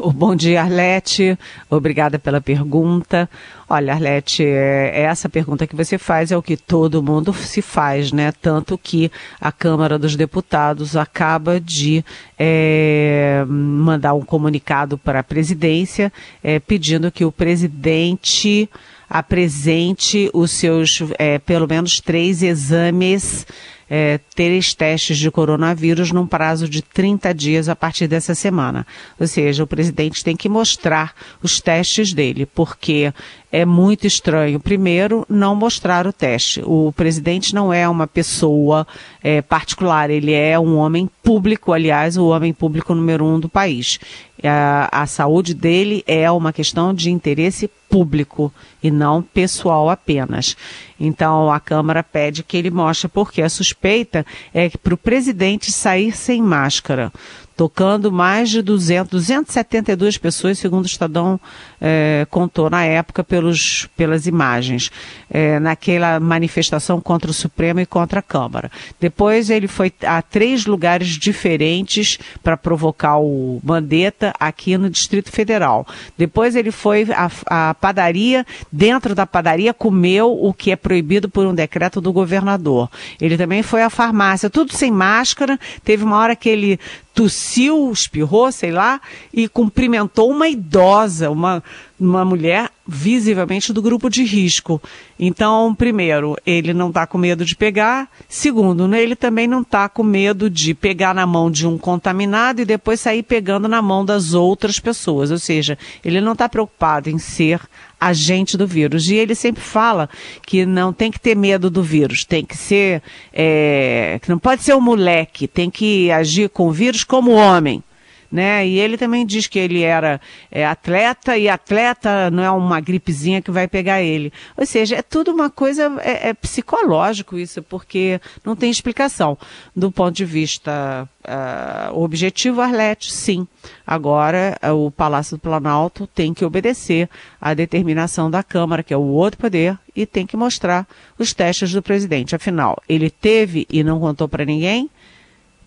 O 0.00 0.12
bom 0.12 0.34
dia, 0.34 0.62
Arlete. 0.62 1.38
Obrigada 1.68 2.18
pela 2.18 2.40
pergunta. 2.40 3.28
Olha, 3.68 3.92
Arlete, 3.92 4.44
é, 4.44 5.02
essa 5.02 5.28
pergunta 5.28 5.66
que 5.66 5.76
você 5.76 5.98
faz 5.98 6.32
é 6.32 6.36
o 6.36 6.42
que 6.42 6.56
todo 6.56 7.02
mundo 7.02 7.32
se 7.32 7.60
faz, 7.60 8.12
né? 8.12 8.32
Tanto 8.32 8.78
que 8.78 9.10
a 9.40 9.52
Câmara 9.52 9.98
dos 9.98 10.16
Deputados 10.16 10.96
acaba 10.96 11.60
de 11.60 12.04
é, 12.38 13.44
mandar 13.46 14.14
um 14.14 14.22
comunicado 14.22 14.96
para 14.96 15.20
a 15.20 15.24
presidência 15.24 16.12
é, 16.42 16.58
pedindo 16.58 17.12
que 17.12 17.24
o 17.24 17.32
presidente 17.32 18.68
apresente 19.08 20.30
os 20.34 20.50
seus, 20.50 21.02
é, 21.18 21.38
pelo 21.38 21.66
menos, 21.66 22.00
três 22.00 22.42
exames 22.42 23.46
é, 23.90 24.20
três 24.34 24.74
testes 24.74 25.18
de 25.18 25.30
coronavírus 25.30 26.12
num 26.12 26.26
prazo 26.26 26.68
de 26.68 26.82
30 26.82 27.32
dias 27.32 27.68
a 27.68 27.76
partir 27.76 28.06
dessa 28.06 28.34
semana. 28.34 28.86
Ou 29.18 29.26
seja, 29.26 29.64
o 29.64 29.66
presidente 29.66 30.22
tem 30.22 30.36
que 30.36 30.48
mostrar 30.48 31.14
os 31.42 31.60
testes 31.60 32.12
dele, 32.12 32.46
porque 32.46 33.12
é 33.50 33.64
muito 33.64 34.06
estranho, 34.06 34.60
primeiro, 34.60 35.24
não 35.28 35.54
mostrar 35.54 36.06
o 36.06 36.12
teste. 36.12 36.62
O 36.64 36.92
presidente 36.92 37.54
não 37.54 37.72
é 37.72 37.88
uma 37.88 38.06
pessoa 38.06 38.86
é, 39.22 39.40
particular, 39.40 40.10
ele 40.10 40.32
é 40.32 40.58
um 40.58 40.76
homem 40.76 41.08
público, 41.22 41.72
aliás, 41.72 42.16
o 42.16 42.28
homem 42.28 42.52
público 42.52 42.94
número 42.94 43.24
um 43.24 43.40
do 43.40 43.48
país. 43.48 43.98
A, 44.44 45.02
a 45.02 45.06
saúde 45.06 45.54
dele 45.54 46.04
é 46.06 46.30
uma 46.30 46.52
questão 46.52 46.92
de 46.92 47.10
interesse 47.10 47.70
público 47.88 48.52
e 48.82 48.90
não 48.90 49.22
pessoal 49.22 49.88
apenas. 49.88 50.56
Então, 50.98 51.52
a 51.52 51.58
Câmara 51.60 52.02
pede 52.02 52.42
que 52.42 52.56
ele 52.56 52.70
mostre, 52.70 53.08
porque 53.08 53.42
a 53.42 53.48
suspeita 53.48 54.24
é 54.52 54.68
que 54.68 54.78
para 54.78 54.94
o 54.94 54.98
presidente 54.98 55.72
sair 55.72 56.16
sem 56.16 56.42
máscara 56.42 57.12
tocando 57.58 58.12
mais 58.12 58.50
de 58.50 58.62
200, 58.62 59.10
272 59.10 60.16
pessoas, 60.16 60.60
segundo 60.60 60.84
o 60.84 60.86
Estadão 60.86 61.40
é, 61.80 62.24
contou 62.30 62.70
na 62.70 62.84
época 62.84 63.24
pelos, 63.24 63.88
pelas 63.96 64.28
imagens, 64.28 64.92
é, 65.28 65.58
naquela 65.58 66.20
manifestação 66.20 67.00
contra 67.00 67.28
o 67.28 67.34
Supremo 67.34 67.80
e 67.80 67.86
contra 67.86 68.20
a 68.20 68.22
Câmara. 68.22 68.70
Depois 69.00 69.50
ele 69.50 69.66
foi 69.66 69.92
a 70.06 70.22
três 70.22 70.66
lugares 70.66 71.08
diferentes 71.08 72.16
para 72.44 72.56
provocar 72.56 73.18
o 73.18 73.60
Mandetta 73.64 74.32
aqui 74.38 74.78
no 74.78 74.88
Distrito 74.88 75.32
Federal. 75.32 75.84
Depois 76.16 76.54
ele 76.54 76.70
foi 76.70 77.08
à 77.46 77.74
padaria, 77.74 78.46
dentro 78.70 79.16
da 79.16 79.26
padaria 79.26 79.74
comeu 79.74 80.30
o 80.30 80.54
que 80.54 80.70
é 80.70 80.76
proibido 80.76 81.28
por 81.28 81.44
um 81.44 81.54
decreto 81.56 82.00
do 82.00 82.12
governador. 82.12 82.88
Ele 83.20 83.36
também 83.36 83.64
foi 83.64 83.82
à 83.82 83.90
farmácia, 83.90 84.48
tudo 84.48 84.72
sem 84.72 84.92
máscara. 84.92 85.58
Teve 85.82 86.04
uma 86.04 86.18
hora 86.18 86.36
que 86.36 86.48
ele 86.48 86.78
tossiu, 87.18 87.90
espirrou, 87.90 88.52
sei 88.52 88.70
lá, 88.70 89.00
e 89.34 89.48
cumprimentou 89.48 90.30
uma 90.30 90.48
idosa, 90.48 91.28
uma 91.28 91.64
uma 91.98 92.24
mulher 92.24 92.70
visivelmente 92.86 93.72
do 93.72 93.82
grupo 93.82 94.08
de 94.08 94.22
risco. 94.22 94.80
Então, 95.18 95.74
primeiro, 95.74 96.36
ele 96.46 96.72
não 96.72 96.88
está 96.88 97.06
com 97.06 97.18
medo 97.18 97.44
de 97.44 97.56
pegar. 97.56 98.08
Segundo, 98.28 98.86
né, 98.86 99.02
ele 99.02 99.16
também 99.16 99.46
não 99.46 99.62
está 99.62 99.88
com 99.88 100.02
medo 100.02 100.48
de 100.48 100.74
pegar 100.74 101.14
na 101.14 101.26
mão 101.26 101.50
de 101.50 101.66
um 101.66 101.76
contaminado 101.76 102.62
e 102.62 102.64
depois 102.64 103.00
sair 103.00 103.22
pegando 103.22 103.68
na 103.68 103.82
mão 103.82 104.04
das 104.04 104.32
outras 104.32 104.78
pessoas. 104.78 105.30
Ou 105.30 105.38
seja, 105.38 105.76
ele 106.04 106.20
não 106.20 106.32
está 106.32 106.48
preocupado 106.48 107.10
em 107.10 107.18
ser 107.18 107.60
agente 108.00 108.56
do 108.56 108.66
vírus. 108.66 109.08
E 109.08 109.16
ele 109.16 109.34
sempre 109.34 109.62
fala 109.62 110.08
que 110.46 110.64
não 110.64 110.92
tem 110.92 111.10
que 111.10 111.20
ter 111.20 111.34
medo 111.34 111.68
do 111.68 111.82
vírus, 111.82 112.24
tem 112.24 112.44
que 112.44 112.56
ser, 112.56 113.02
é, 113.32 114.20
não 114.28 114.38
pode 114.38 114.62
ser 114.62 114.74
um 114.74 114.80
moleque, 114.80 115.48
tem 115.48 115.68
que 115.68 116.10
agir 116.10 116.48
com 116.48 116.68
o 116.68 116.72
vírus 116.72 117.02
como 117.02 117.32
homem 117.32 117.82
né? 118.30 118.66
E 118.66 118.78
ele 118.78 118.96
também 118.96 119.24
diz 119.24 119.46
que 119.46 119.58
ele 119.58 119.82
era 119.82 120.20
é, 120.50 120.66
atleta 120.66 121.36
e 121.36 121.48
atleta 121.48 122.30
não 122.30 122.42
é 122.42 122.50
uma 122.50 122.80
gripezinha 122.80 123.40
que 123.40 123.50
vai 123.50 123.66
pegar 123.66 124.02
ele. 124.02 124.32
Ou 124.56 124.66
seja, 124.66 124.96
é 124.96 125.02
tudo 125.02 125.32
uma 125.32 125.50
coisa 125.50 125.92
é, 126.00 126.28
é 126.28 126.34
psicológico 126.34 127.38
isso, 127.38 127.62
porque 127.62 128.20
não 128.44 128.54
tem 128.54 128.70
explicação. 128.70 129.36
Do 129.74 129.90
ponto 129.90 130.14
de 130.14 130.24
vista 130.24 131.08
uh, 131.24 131.98
objetivo, 131.98 132.60
Arlete, 132.60 133.12
sim. 133.12 133.46
Agora, 133.86 134.58
uh, 134.62 134.86
o 134.86 134.90
Palácio 134.90 135.36
do 135.36 135.40
Planalto 135.40 136.06
tem 136.06 136.34
que 136.34 136.44
obedecer 136.44 137.08
à 137.40 137.54
determinação 137.54 138.30
da 138.30 138.42
Câmara, 138.42 138.82
que 138.82 138.92
é 138.92 138.96
o 138.96 139.02
outro 139.02 139.40
poder, 139.40 139.78
e 139.94 140.06
tem 140.06 140.26
que 140.26 140.36
mostrar 140.36 140.86
os 141.18 141.32
testes 141.32 141.72
do 141.72 141.82
presidente. 141.82 142.34
Afinal, 142.34 142.80
ele 142.88 143.10
teve 143.10 143.66
e 143.70 143.82
não 143.82 143.98
contou 143.98 144.28
para 144.28 144.44
ninguém 144.44 144.90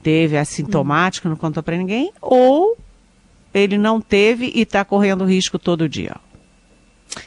teve 0.01 0.37
assintomático, 0.37 1.29
não 1.29 1.35
contou 1.35 1.61
para 1.61 1.77
ninguém, 1.77 2.11
ou 2.21 2.77
ele 3.53 3.77
não 3.77 3.99
teve 4.01 4.51
e 4.55 4.61
está 4.61 4.83
correndo 4.83 5.25
risco 5.25 5.59
todo 5.59 5.89
dia. 5.89 6.15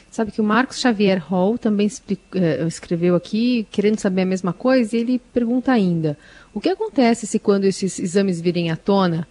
Sabe 0.09 0.31
que 0.31 0.41
o 0.41 0.43
Marcos 0.43 0.79
Xavier 0.79 1.19
Hall 1.19 1.57
também 1.57 1.91
eh, 2.35 2.65
escreveu 2.65 3.15
aqui, 3.15 3.67
querendo 3.69 3.99
saber 3.99 4.21
a 4.21 4.25
mesma 4.25 4.53
coisa, 4.53 4.95
e 4.95 4.99
ele 5.01 5.19
pergunta 5.33 5.71
ainda: 5.71 6.17
o 6.53 6.61
que 6.61 6.69
acontece 6.69 7.27
se 7.27 7.37
quando 7.37 7.65
esses 7.65 7.99
exames 7.99 8.39
virem 8.39 8.71
à 8.71 8.77
tona 8.77 9.27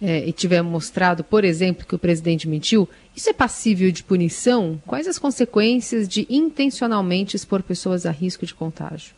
é, 0.00 0.26
e 0.26 0.32
tiver 0.32 0.62
mostrado, 0.62 1.24
por 1.24 1.44
exemplo, 1.44 1.84
que 1.84 1.94
o 1.94 1.98
presidente 1.98 2.48
mentiu, 2.48 2.88
isso 3.14 3.28
é 3.28 3.32
passível 3.32 3.90
de 3.90 4.04
punição? 4.04 4.80
Quais 4.86 5.08
as 5.08 5.18
consequências 5.18 6.06
de 6.08 6.26
intencionalmente 6.30 7.36
expor 7.36 7.62
pessoas 7.62 8.06
a 8.06 8.10
risco 8.10 8.46
de 8.46 8.54
contágio? 8.54 9.14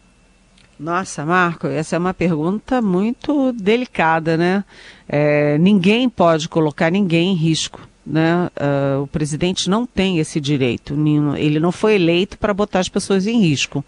Nossa, 0.80 1.26
Marco, 1.26 1.66
essa 1.66 1.94
é 1.94 1.98
uma 1.98 2.14
pergunta 2.14 2.80
muito 2.80 3.52
delicada, 3.52 4.34
né? 4.34 4.64
É, 5.06 5.58
ninguém 5.58 6.08
pode 6.08 6.48
colocar 6.48 6.90
ninguém 6.90 7.32
em 7.32 7.36
risco. 7.36 7.86
Né? 8.06 8.48
Uh, 8.56 9.02
o 9.02 9.06
presidente 9.06 9.68
não 9.68 9.84
tem 9.84 10.18
esse 10.18 10.40
direito. 10.40 10.96
Ele 11.36 11.60
não 11.60 11.70
foi 11.70 11.96
eleito 11.96 12.38
para 12.38 12.54
botar 12.54 12.78
as 12.78 12.88
pessoas 12.88 13.26
em 13.26 13.38
risco. 13.38 13.84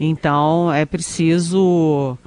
Então 0.00 0.72
é 0.72 0.84
preciso 0.84 2.18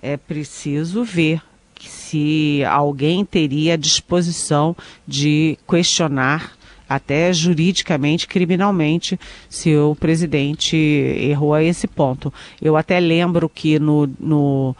é 0.00 0.16
preciso 0.16 1.04
ver 1.04 1.42
se 1.78 2.64
alguém 2.64 3.22
teria 3.22 3.76
disposição 3.76 4.74
de 5.06 5.58
questionar 5.68 6.57
até 6.88 7.32
juridicamente, 7.32 8.26
criminalmente, 8.26 9.18
se 9.48 9.76
o 9.76 9.94
presidente 9.94 10.76
errou 10.76 11.54
a 11.54 11.62
esse 11.62 11.86
ponto. 11.86 12.32
Eu 12.60 12.76
até 12.76 12.98
lembro 12.98 13.48
que 13.48 13.78
no, 13.78 14.08
no 14.18 14.76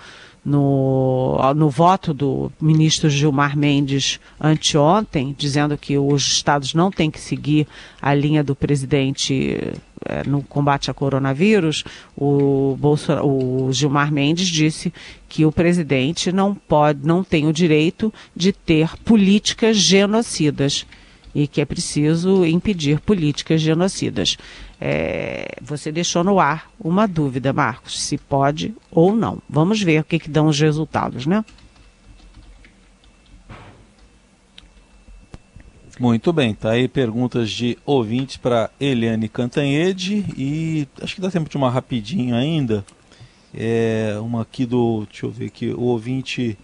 no, 0.48 1.36
no 1.54 1.68
voto 1.68 2.14
do 2.14 2.50
ministro 2.58 3.10
Gilmar 3.10 3.54
Mendes 3.54 4.18
anteontem, 4.40 5.34
dizendo 5.36 5.76
que 5.76 5.98
os 5.98 6.22
estados 6.22 6.72
não 6.72 6.90
têm 6.90 7.10
que 7.10 7.20
seguir 7.20 7.66
a 8.00 8.14
linha 8.14 8.42
do 8.42 8.56
presidente 8.56 9.74
é, 10.06 10.26
no 10.26 10.42
combate 10.42 10.90
a 10.90 10.94
coronavírus, 10.94 11.84
o, 12.16 12.78
o 13.22 13.72
Gilmar 13.72 14.10
Mendes 14.10 14.48
disse 14.48 14.92
que 15.28 15.44
o 15.44 15.52
presidente 15.52 16.32
não 16.32 16.54
pode, 16.54 17.06
não 17.06 17.22
tem 17.22 17.46
o 17.46 17.52
direito 17.52 18.12
de 18.34 18.50
ter 18.50 18.96
políticas 19.04 19.76
genocidas 19.76 20.86
e 21.38 21.46
que 21.46 21.60
é 21.60 21.64
preciso 21.64 22.44
impedir 22.44 22.98
políticas 22.98 23.60
genocidas. 23.60 24.36
É, 24.80 25.54
você 25.62 25.92
deixou 25.92 26.24
no 26.24 26.40
ar 26.40 26.68
uma 26.80 27.06
dúvida, 27.06 27.52
Marcos, 27.52 28.00
se 28.00 28.18
pode 28.18 28.74
ou 28.90 29.14
não. 29.14 29.40
Vamos 29.48 29.80
ver 29.80 30.00
o 30.00 30.04
que, 30.04 30.18
que 30.18 30.28
dão 30.28 30.48
os 30.48 30.58
resultados, 30.58 31.26
né? 31.26 31.44
Muito 36.00 36.32
bem, 36.32 36.54
tá 36.54 36.70
aí 36.70 36.88
perguntas 36.88 37.50
de 37.50 37.78
ouvintes 37.86 38.36
para 38.36 38.68
Eliane 38.80 39.28
Cantanhede 39.28 40.24
e 40.36 40.88
acho 41.00 41.14
que 41.14 41.20
dá 41.20 41.30
tempo 41.30 41.48
de 41.48 41.56
uma 41.56 41.70
rapidinho 41.70 42.34
ainda. 42.34 42.84
É, 43.54 44.16
uma 44.20 44.42
aqui 44.42 44.66
do, 44.66 45.06
deixa 45.08 45.26
eu 45.26 45.30
ver 45.30 45.46
aqui, 45.46 45.70
o 45.70 45.82
ouvinte 45.82 46.58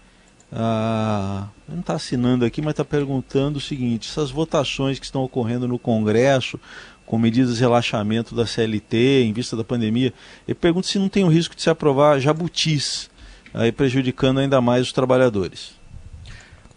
ah, 0.57 1.49
não 1.67 1.81
está 1.81 1.95
assinando 1.95 2.45
aqui, 2.45 2.61
mas 2.61 2.71
está 2.71 2.85
perguntando 2.85 3.57
o 3.57 3.61
seguinte: 3.61 4.09
essas 4.09 4.31
votações 4.31 4.97
que 4.97 5.05
estão 5.05 5.21
ocorrendo 5.21 5.67
no 5.67 5.77
Congresso 5.77 6.57
com 7.05 7.19
medidas 7.19 7.55
de 7.55 7.61
relaxamento 7.61 8.33
da 8.33 8.45
CLT 8.45 9.23
em 9.23 9.33
vista 9.33 9.57
da 9.57 9.63
pandemia, 9.63 10.13
ele 10.47 10.55
pergunta 10.55 10.87
se 10.87 10.97
não 10.97 11.09
tem 11.09 11.23
o 11.25 11.27
risco 11.27 11.55
de 11.55 11.61
se 11.61 11.69
aprovar 11.69 12.19
jabutis, 12.19 13.09
aí 13.53 13.71
prejudicando 13.71 14.39
ainda 14.39 14.61
mais 14.61 14.87
os 14.87 14.93
trabalhadores. 14.93 15.75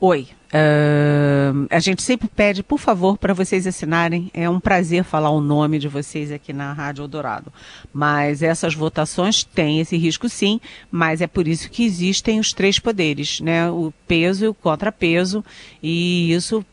Oi. 0.00 0.28
Uh, 0.48 1.66
a 1.70 1.78
gente 1.78 2.02
sempre 2.02 2.26
pede, 2.26 2.62
por 2.62 2.78
favor, 2.78 3.18
para 3.18 3.34
vocês 3.34 3.66
assinarem. 3.66 4.30
É 4.32 4.48
um 4.48 4.58
prazer 4.58 5.04
falar 5.04 5.30
o 5.30 5.40
nome 5.40 5.78
de 5.78 5.88
vocês 5.88 6.32
aqui 6.32 6.52
na 6.52 6.72
Rádio 6.72 7.02
Eldorado. 7.02 7.52
Mas 7.92 8.42
essas 8.42 8.74
votações 8.74 9.44
têm 9.44 9.80
esse 9.80 9.96
risco 9.96 10.28
sim, 10.28 10.60
mas 10.90 11.20
é 11.20 11.26
por 11.26 11.46
isso 11.46 11.70
que 11.70 11.84
existem 11.84 12.40
os 12.40 12.52
três 12.52 12.78
poderes, 12.78 13.40
né? 13.40 13.70
O 13.70 13.92
peso 14.06 14.46
e 14.46 14.48
o 14.48 14.54
contrapeso, 14.54 15.44
e 15.82 16.32
isso 16.32 16.64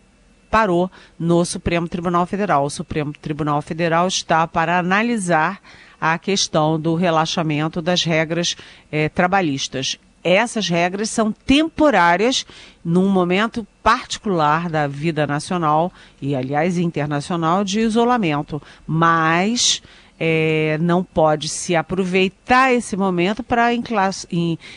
parou 0.50 0.90
no 1.20 1.44
Supremo 1.44 1.88
Tribunal 1.90 2.26
Federal. 2.26 2.66
O 2.66 2.70
Supremo 2.70 3.12
Tribunal 3.12 3.62
Federal 3.62 4.08
está 4.08 4.48
para 4.48 4.80
analisar 4.80 5.62
a 6.00 6.18
questão 6.18 6.80
do 6.80 6.96
relaxamento 6.96 7.82
das 7.82 8.04
regras 8.04 8.56
eh, 8.92 9.10
trabalhistas 9.10 9.98
essas 10.26 10.68
regras 10.68 11.12
são 11.12 11.32
temporárias 11.32 12.48
num 12.84 13.08
momento 13.08 13.66
particular 13.84 14.68
da 14.68 14.88
vida 14.88 15.28
nacional 15.28 15.94
e, 16.20 16.36
aliás, 16.36 16.80
internacional 16.80 17.64
de 17.64 17.80
isolamento, 17.80 18.60
mas 18.88 19.84
é, 20.20 20.80
não 20.82 21.04
pode 21.04 21.48
se 21.48 21.76
aproveitar 21.76 22.74
esse 22.74 22.98
momento 22.98 23.44
para 23.44 23.70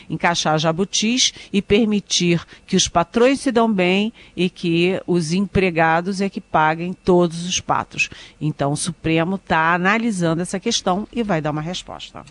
encaixar 0.07 0.59
jabutis 0.59 1.33
e 1.51 1.63
permitir 1.63 2.45
que 2.67 2.75
os 2.75 2.87
patrões 2.87 3.39
se 3.39 3.51
dão 3.51 3.71
bem 3.73 4.13
e 4.35 4.51
que 4.51 5.01
os 5.07 5.33
empregados 5.33 6.21
é 6.21 6.29
que 6.29 6.39
paguem 6.39 6.93
todos 6.93 7.43
os 7.43 7.59
patos. 7.59 8.07
Então, 8.39 8.71
o 8.71 8.77
Supremo 8.77 9.37
está 9.37 9.73
analisando 9.73 10.43
essa 10.43 10.59
questão 10.59 11.07
e 11.11 11.23
vai 11.23 11.41
dar 11.41 11.49
uma 11.49 11.61
resposta. 11.61 12.23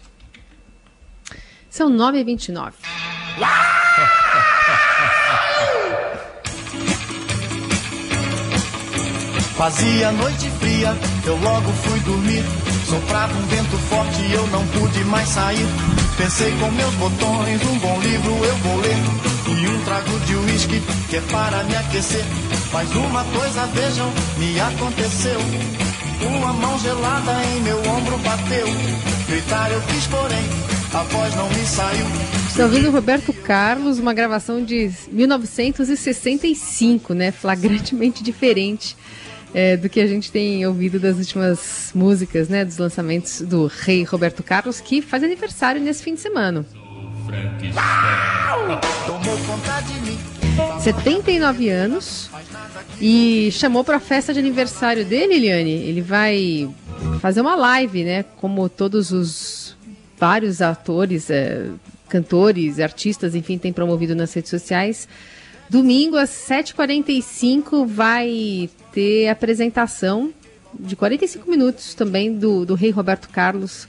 São 1.70 1.90
9h29. 1.90 2.72
Fazia 9.56 10.12
noite 10.12 10.48
fria, 10.60 10.96
eu 11.26 11.36
logo 11.36 11.72
fui 11.72 11.98
dormir. 12.00 12.44
Soprava 12.88 13.34
um 13.34 13.46
vento 13.48 13.76
forte 13.88 14.22
e 14.22 14.32
eu 14.32 14.46
não 14.46 14.66
pude 14.68 15.04
mais 15.04 15.28
sair. 15.28 15.66
Pensei 16.16 16.50
com 16.58 16.70
meus 16.70 16.94
botões, 16.94 17.62
um 17.64 17.78
bom 17.78 18.00
livro 18.00 18.44
eu 18.44 18.56
vou 18.56 18.76
ler. 18.76 18.96
E 19.46 19.68
um 19.68 19.84
trago 19.84 20.18
de 20.20 20.36
uísque 20.36 20.80
que 21.10 21.16
é 21.16 21.20
para 21.22 21.64
me 21.64 21.76
aquecer. 21.76 22.24
Mas 22.72 22.94
uma 22.94 23.24
coisa, 23.24 23.66
vejam, 23.66 24.10
me 24.38 24.60
aconteceu. 24.60 25.40
Uma 26.20 26.52
mão 26.52 26.78
gelada 26.78 27.44
em 27.44 27.60
meu 27.60 27.78
ombro 27.78 28.16
bateu. 28.18 28.66
Gritar 29.26 29.70
eu 29.72 29.80
quis, 29.82 30.06
porém, 30.06 30.44
a 30.94 31.02
voz 31.02 31.34
não 31.34 31.48
me 31.48 31.66
saiu. 31.66 32.06
Estou 32.48 32.64
ouvindo 32.64 32.90
Roberto 32.90 33.32
Carlos, 33.32 33.98
uma 33.98 34.14
gravação 34.14 34.64
de 34.64 34.90
1965, 35.10 37.14
né? 37.14 37.30
Flagrantemente 37.30 38.22
diferente 38.22 38.96
é, 39.52 39.76
do 39.76 39.88
que 39.88 40.00
a 40.00 40.06
gente 40.06 40.32
tem 40.32 40.66
ouvido 40.66 40.98
das 40.98 41.18
últimas 41.18 41.90
músicas, 41.94 42.48
né? 42.48 42.64
Dos 42.64 42.78
lançamentos 42.78 43.42
do 43.42 43.66
rei 43.66 44.02
Roberto 44.02 44.42
Carlos, 44.42 44.80
que 44.80 45.02
faz 45.02 45.22
aniversário 45.22 45.80
nesse 45.80 46.02
fim 46.02 46.14
de 46.14 46.20
semana. 46.20 46.64
79 50.80 51.68
anos 51.68 52.30
e 53.00 53.50
chamou 53.52 53.84
para 53.84 53.96
a 53.96 54.00
festa 54.00 54.32
de 54.32 54.40
aniversário 54.40 55.04
dele, 55.04 55.34
Eliane. 55.34 55.70
Ele 55.70 56.00
vai 56.00 56.68
fazer 57.20 57.42
uma 57.42 57.54
live, 57.54 58.04
né? 58.04 58.24
Como 58.36 58.68
todos 58.68 59.12
os 59.12 59.67
vários 60.18 60.60
atores, 60.60 61.30
é, 61.30 61.66
cantores, 62.08 62.80
artistas, 62.80 63.34
enfim, 63.34 63.58
têm 63.58 63.72
promovido 63.72 64.14
nas 64.14 64.32
redes 64.32 64.50
sociais. 64.50 65.08
Domingo 65.68 66.16
às 66.16 66.30
7h45 66.30 67.86
vai 67.86 68.70
ter 68.92 69.28
apresentação 69.28 70.32
de 70.78 70.96
45 70.96 71.50
minutos 71.50 71.94
também 71.94 72.32
do, 72.32 72.64
do 72.64 72.74
rei 72.74 72.90
Roberto 72.90 73.28
Carlos 73.28 73.86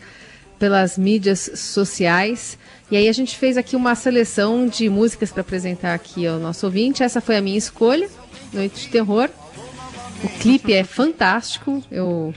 pelas 0.58 0.98
mídias 0.98 1.52
sociais. 1.56 2.58
E 2.92 2.98
aí 2.98 3.08
a 3.08 3.13
gente 3.13 3.38
fez 3.38 3.56
aqui 3.56 3.76
uma 3.76 3.96
seleção 3.96 4.68
de 4.68 4.89
músicas 4.89 5.32
para 5.32 5.42
apresentar 5.42 5.94
aqui 5.94 6.28
ao 6.28 6.39
nosso 6.39 6.65
ouvinte. 6.65 7.02
Essa 7.02 7.22
foi 7.22 7.38
a 7.38 7.42
minha 7.42 7.58
escolha, 7.58 8.10
Noite 8.52 8.82
de 8.82 8.88
Terror. 8.89 9.30
O 10.22 10.28
clipe 10.39 10.74
é 10.74 10.84
fantástico, 10.84 11.82
eu 11.89 12.34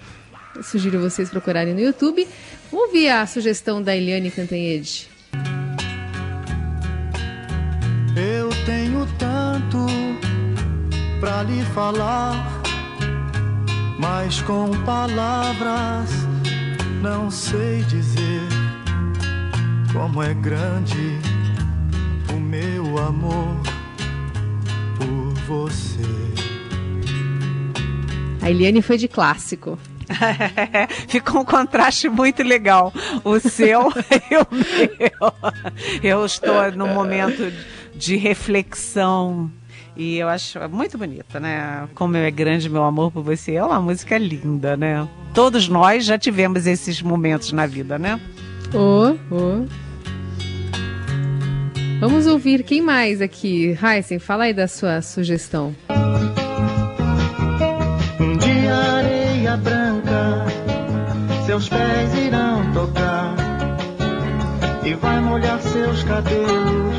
sugiro 0.62 1.00
vocês 1.00 1.30
procurarem 1.30 1.74
no 1.74 1.80
YouTube. 1.80 2.26
Vamos 2.70 2.86
ouvir 2.86 3.08
a 3.08 3.26
sugestão 3.26 3.82
da 3.82 3.96
Eliane 3.96 4.30
Cantanhede. 4.30 5.08
Eu 8.16 8.50
tenho 8.66 9.06
tanto 9.18 9.86
pra 11.20 11.42
lhe 11.44 11.62
falar, 11.66 12.62
mas 13.98 14.40
com 14.42 14.70
palavras 14.84 16.10
não 17.02 17.30
sei 17.30 17.82
dizer 17.82 18.42
como 19.92 20.22
é 20.22 20.32
grande 20.34 21.18
o 22.32 22.38
meu 22.38 22.96
amor 22.98 23.60
por 24.96 25.34
você. 25.46 26.02
A 28.40 28.50
Eliane 28.50 28.82
foi 28.82 28.98
de 28.98 29.08
clássico. 29.08 29.78
Ficou 31.08 31.42
um 31.42 31.44
contraste 31.44 32.08
muito 32.08 32.42
legal. 32.42 32.92
O 33.24 33.38
seu 33.38 33.92
e 34.30 34.36
o 34.36 34.46
meu. 34.50 35.34
Eu 36.02 36.24
estou 36.24 36.70
num 36.72 36.92
momento 36.94 37.52
de 37.94 38.16
reflexão 38.16 39.50
e 39.96 40.16
eu 40.18 40.28
acho 40.28 40.58
muito 40.70 40.96
bonita, 40.96 41.38
né? 41.38 41.86
Como 41.94 42.16
é 42.16 42.30
grande 42.30 42.68
meu 42.68 42.84
amor 42.84 43.12
por 43.12 43.22
você. 43.22 43.54
É 43.54 43.64
uma 43.64 43.80
música 43.80 44.16
linda, 44.16 44.76
né? 44.76 45.06
Todos 45.34 45.68
nós 45.68 46.04
já 46.04 46.18
tivemos 46.18 46.66
esses 46.66 47.02
momentos 47.02 47.52
na 47.52 47.66
vida, 47.66 47.98
né? 47.98 48.18
Oh, 48.74 49.14
oh. 49.30 49.66
Vamos 52.00 52.26
ouvir 52.26 52.64
quem 52.64 52.80
mais 52.80 53.20
aqui. 53.20 53.78
Heisen, 53.80 54.18
fala 54.18 54.44
aí 54.44 54.54
da 54.54 54.66
sua 54.66 55.02
sugestão. 55.02 55.74
De 55.88 56.31
areia 59.52 59.56
branca, 59.56 60.46
seus 61.44 61.68
pés 61.68 62.14
irão 62.14 62.72
tocar 62.72 63.34
e 64.84 64.94
vai 64.94 65.20
molhar 65.20 65.60
seus 65.60 66.02
cabelos. 66.04 66.96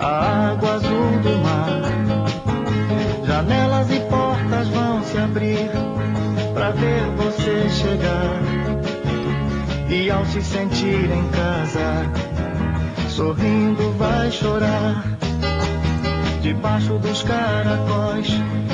A 0.00 0.50
água 0.50 0.74
azul 0.74 1.18
do 1.22 1.38
mar, 1.38 1.82
janelas 3.26 3.90
e 3.90 4.00
portas 4.00 4.68
vão 4.68 5.02
se 5.04 5.18
abrir 5.18 5.70
para 6.54 6.70
ver 6.70 7.04
você 7.16 7.68
chegar. 7.70 8.42
E 9.88 10.10
ao 10.10 10.24
se 10.24 10.42
sentir 10.42 11.10
em 11.10 11.28
casa, 11.28 12.06
sorrindo 13.10 13.92
vai 13.98 14.30
chorar. 14.30 15.04
Debaixo 16.40 16.98
dos 16.98 17.22
caracóis. 17.22 18.28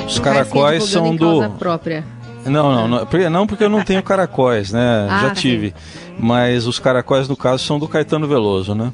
Os 0.07 0.17
caracóis 0.17 0.83
são 0.85 1.15
do. 1.15 1.49
própria. 1.51 2.18
Não, 2.49 2.71
não, 2.73 2.87
não, 2.87 3.05
porque- 3.05 3.29
não 3.29 3.47
porque 3.47 3.63
eu 3.63 3.69
não 3.69 3.83
tenho 3.83 4.03
caracóis, 4.03 4.71
né? 4.71 5.07
Ah, 5.09 5.21
Já 5.21 5.29
sim. 5.35 5.41
tive. 5.41 5.73
Mas 6.19 6.67
os 6.67 6.79
caracóis, 6.79 7.29
no 7.29 7.37
caso, 7.37 7.63
são 7.63 7.79
do 7.79 7.87
Caetano 7.87 8.27
Veloso, 8.27 8.75
né? 8.75 8.91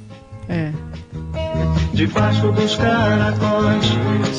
É. 0.48 0.72
Debaixo 1.94 2.52
dos 2.52 2.76
caracóis, 2.76 3.90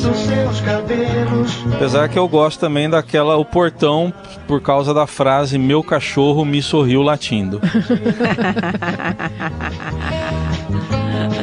dos 0.02 0.16
seus 0.18 0.60
cabelos. 0.60 1.64
Apesar 1.74 2.08
que 2.08 2.18
eu 2.18 2.28
gosto 2.28 2.60
também 2.60 2.88
daquela 2.88 3.36
O 3.36 3.44
Portão, 3.44 4.12
por 4.46 4.60
causa 4.60 4.92
da 4.94 5.06
frase 5.06 5.58
Meu 5.58 5.82
cachorro 5.82 6.44
me 6.44 6.62
sorriu 6.62 7.02
latindo. 7.02 7.60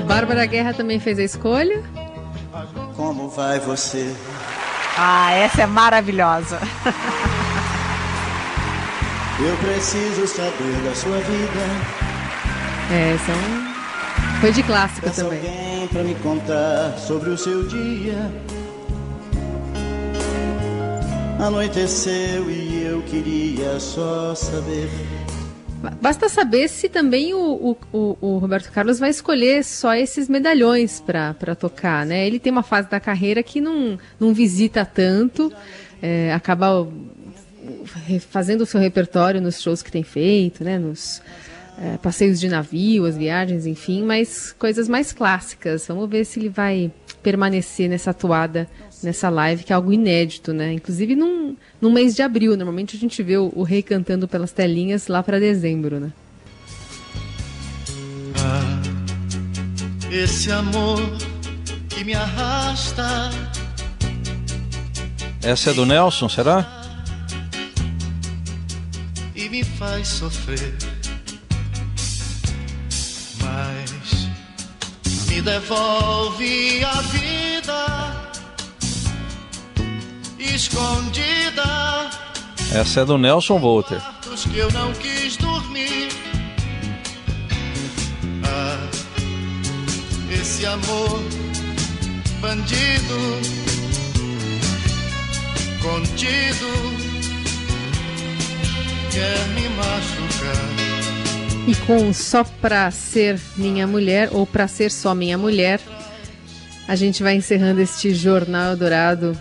Bárbara 0.07 0.45
Guerra 0.45 0.73
também 0.73 0.99
fez 0.99 1.19
a 1.19 1.23
escolha. 1.23 1.81
Como 2.95 3.29
vai 3.29 3.59
você? 3.59 4.13
Ah, 4.97 5.31
essa 5.33 5.63
é 5.63 5.65
maravilhosa. 5.65 6.59
Eu 9.39 9.57
preciso 9.57 10.27
saber 10.27 10.81
da 10.85 10.93
sua 10.95 11.17
vida. 11.17 11.63
É, 12.91 13.17
são... 13.25 14.41
Foi 14.41 14.51
de 14.51 14.61
clássica 14.63 15.07
Peça 15.07 15.23
também. 15.23 15.39
alguém 15.39 15.87
pra 15.87 16.03
me 16.03 16.15
contar 16.15 16.97
sobre 16.97 17.29
o 17.29 17.37
seu 17.37 17.65
dia. 17.67 18.29
Anoiteceu 21.39 22.49
e 22.49 22.83
eu 22.85 23.01
queria 23.03 23.79
só 23.79 24.35
saber. 24.35 24.89
Basta 26.01 26.29
saber 26.29 26.69
se 26.69 26.87
também 26.87 27.33
o, 27.33 27.75
o, 27.91 28.17
o- 28.21 28.37
Roberto 28.37 28.71
Carlos 28.71 28.99
vai 28.99 29.09
escolher 29.09 29.63
só 29.63 29.93
esses 29.93 30.29
medalhões 30.29 31.01
para 31.01 31.55
tocar, 31.55 32.05
né? 32.05 32.25
Ele 32.25 32.39
tem 32.39 32.51
uma 32.51 32.63
fase 32.63 32.89
da 32.89 32.99
carreira 32.99 33.43
que 33.43 33.59
não, 33.59 33.97
não 34.19 34.33
visita 34.33 34.85
tanto, 34.85 35.51
é, 36.01 36.33
acaba 36.33 36.87
fazendo 38.29 38.61
o 38.61 38.65
seu 38.65 38.79
repertório 38.79 39.41
nos 39.41 39.61
shows 39.61 39.81
que 39.81 39.91
tem 39.91 40.03
feito, 40.03 40.63
né? 40.63 40.77
Nos 40.77 41.21
é, 41.77 41.97
passeios 41.97 42.39
de 42.39 42.47
navio, 42.47 43.05
as 43.05 43.17
viagens, 43.17 43.65
enfim, 43.65 44.03
mas 44.03 44.53
coisas 44.57 44.87
mais 44.87 45.11
clássicas. 45.11 45.87
Vamos 45.87 46.09
ver 46.09 46.25
se 46.25 46.39
ele 46.39 46.49
vai 46.49 46.91
permanecer 47.21 47.89
nessa 47.89 48.13
toada, 48.13 48.67
nessa 49.01 49.29
live, 49.29 49.63
que 49.63 49.71
é 49.71 49.75
algo 49.75 49.91
inédito, 49.91 50.53
né? 50.53 50.73
Inclusive 50.73 51.15
num, 51.15 51.55
num 51.81 51.91
mês 51.91 52.15
de 52.15 52.21
abril. 52.21 52.55
Normalmente 52.55 52.95
a 52.95 52.99
gente 52.99 53.21
vê 53.23 53.37
o, 53.37 53.51
o 53.55 53.63
rei 53.63 53.81
cantando 53.81 54.27
pelas 54.27 54.51
telinhas 54.51 55.07
lá 55.07 55.23
para 55.23 55.39
dezembro, 55.39 55.99
né? 55.99 56.11
Esse 60.11 60.51
amor 60.51 60.99
que 61.89 62.03
me 62.03 62.13
arrasta. 62.13 63.31
Essa 65.41 65.71
é 65.71 65.73
do 65.73 65.85
Nelson, 65.85 66.29
será? 66.29 66.82
Me 69.53 69.63
faz 69.63 70.07
sofrer. 70.07 70.75
Mas 73.39 74.27
me 75.27 75.43
devolve 75.43 76.83
a 76.83 77.01
vida 77.01 78.31
escondida. 80.39 82.09
Essa 82.73 83.01
é 83.01 83.05
do 83.05 83.15
Nelson 83.19 83.59
Volter. 83.59 84.01
Que 84.51 84.57
eu 84.57 84.71
não 84.71 84.91
quis 84.93 85.37
dormir. 85.37 86.09
Ah, 88.43 88.89
esse 90.31 90.65
amor 90.65 91.21
bandido, 92.41 93.19
contido, 95.79 97.12
quer 99.13 99.47
me 99.49 99.69
machucar. 99.69 100.73
E 101.67 101.75
com 101.85 102.11
Só 102.11 102.43
Pra 102.43 102.89
Ser 102.89 103.39
Minha 103.55 103.85
Mulher, 103.85 104.29
ou 104.31 104.45
Pra 104.45 104.67
Ser 104.67 104.89
Só 104.91 105.13
Minha 105.13 105.37
Mulher, 105.37 105.79
a 106.87 106.95
gente 106.95 107.21
vai 107.21 107.35
encerrando 107.35 107.79
este 107.79 108.13
Jornal 108.13 108.75
Dourado 108.75 109.37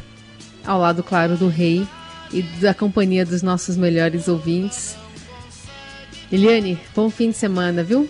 ao 0.65 0.79
lado, 0.79 1.03
claro, 1.03 1.37
do 1.37 1.49
rei 1.49 1.87
e 2.33 2.43
da 2.61 2.75
companhia 2.75 3.25
dos 3.25 3.43
nossos 3.43 3.77
melhores 3.77 4.29
ouvintes. 4.29 4.95
Eliane, 6.31 6.79
bom 6.95 7.11
fim 7.11 7.31
de 7.31 7.37
semana, 7.37 7.83
viu? 7.83 8.09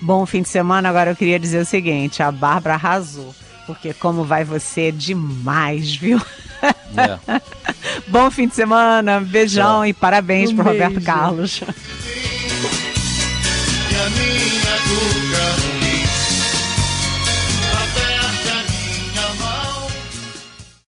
Bom 0.00 0.24
fim 0.24 0.42
de 0.42 0.48
semana. 0.48 0.88
Agora 0.88 1.10
eu 1.10 1.16
queria 1.16 1.38
dizer 1.38 1.60
o 1.60 1.66
seguinte: 1.66 2.22
a 2.22 2.30
Bárbara 2.30 2.74
arrasou. 2.74 3.34
Porque 3.66 3.92
como 3.92 4.24
vai 4.24 4.44
você 4.44 4.88
é 4.88 4.90
demais, 4.90 5.94
viu? 5.94 6.20
É. 6.62 7.40
Bom 8.08 8.30
fim 8.30 8.48
de 8.48 8.54
semana, 8.54 9.20
beijão 9.20 9.84
e 9.86 9.92
parabéns 9.92 10.50
Um 10.50 10.56
pro 10.56 10.64
Roberto 10.64 10.94
beijo. 10.94 11.06
Carlos. 11.06 11.60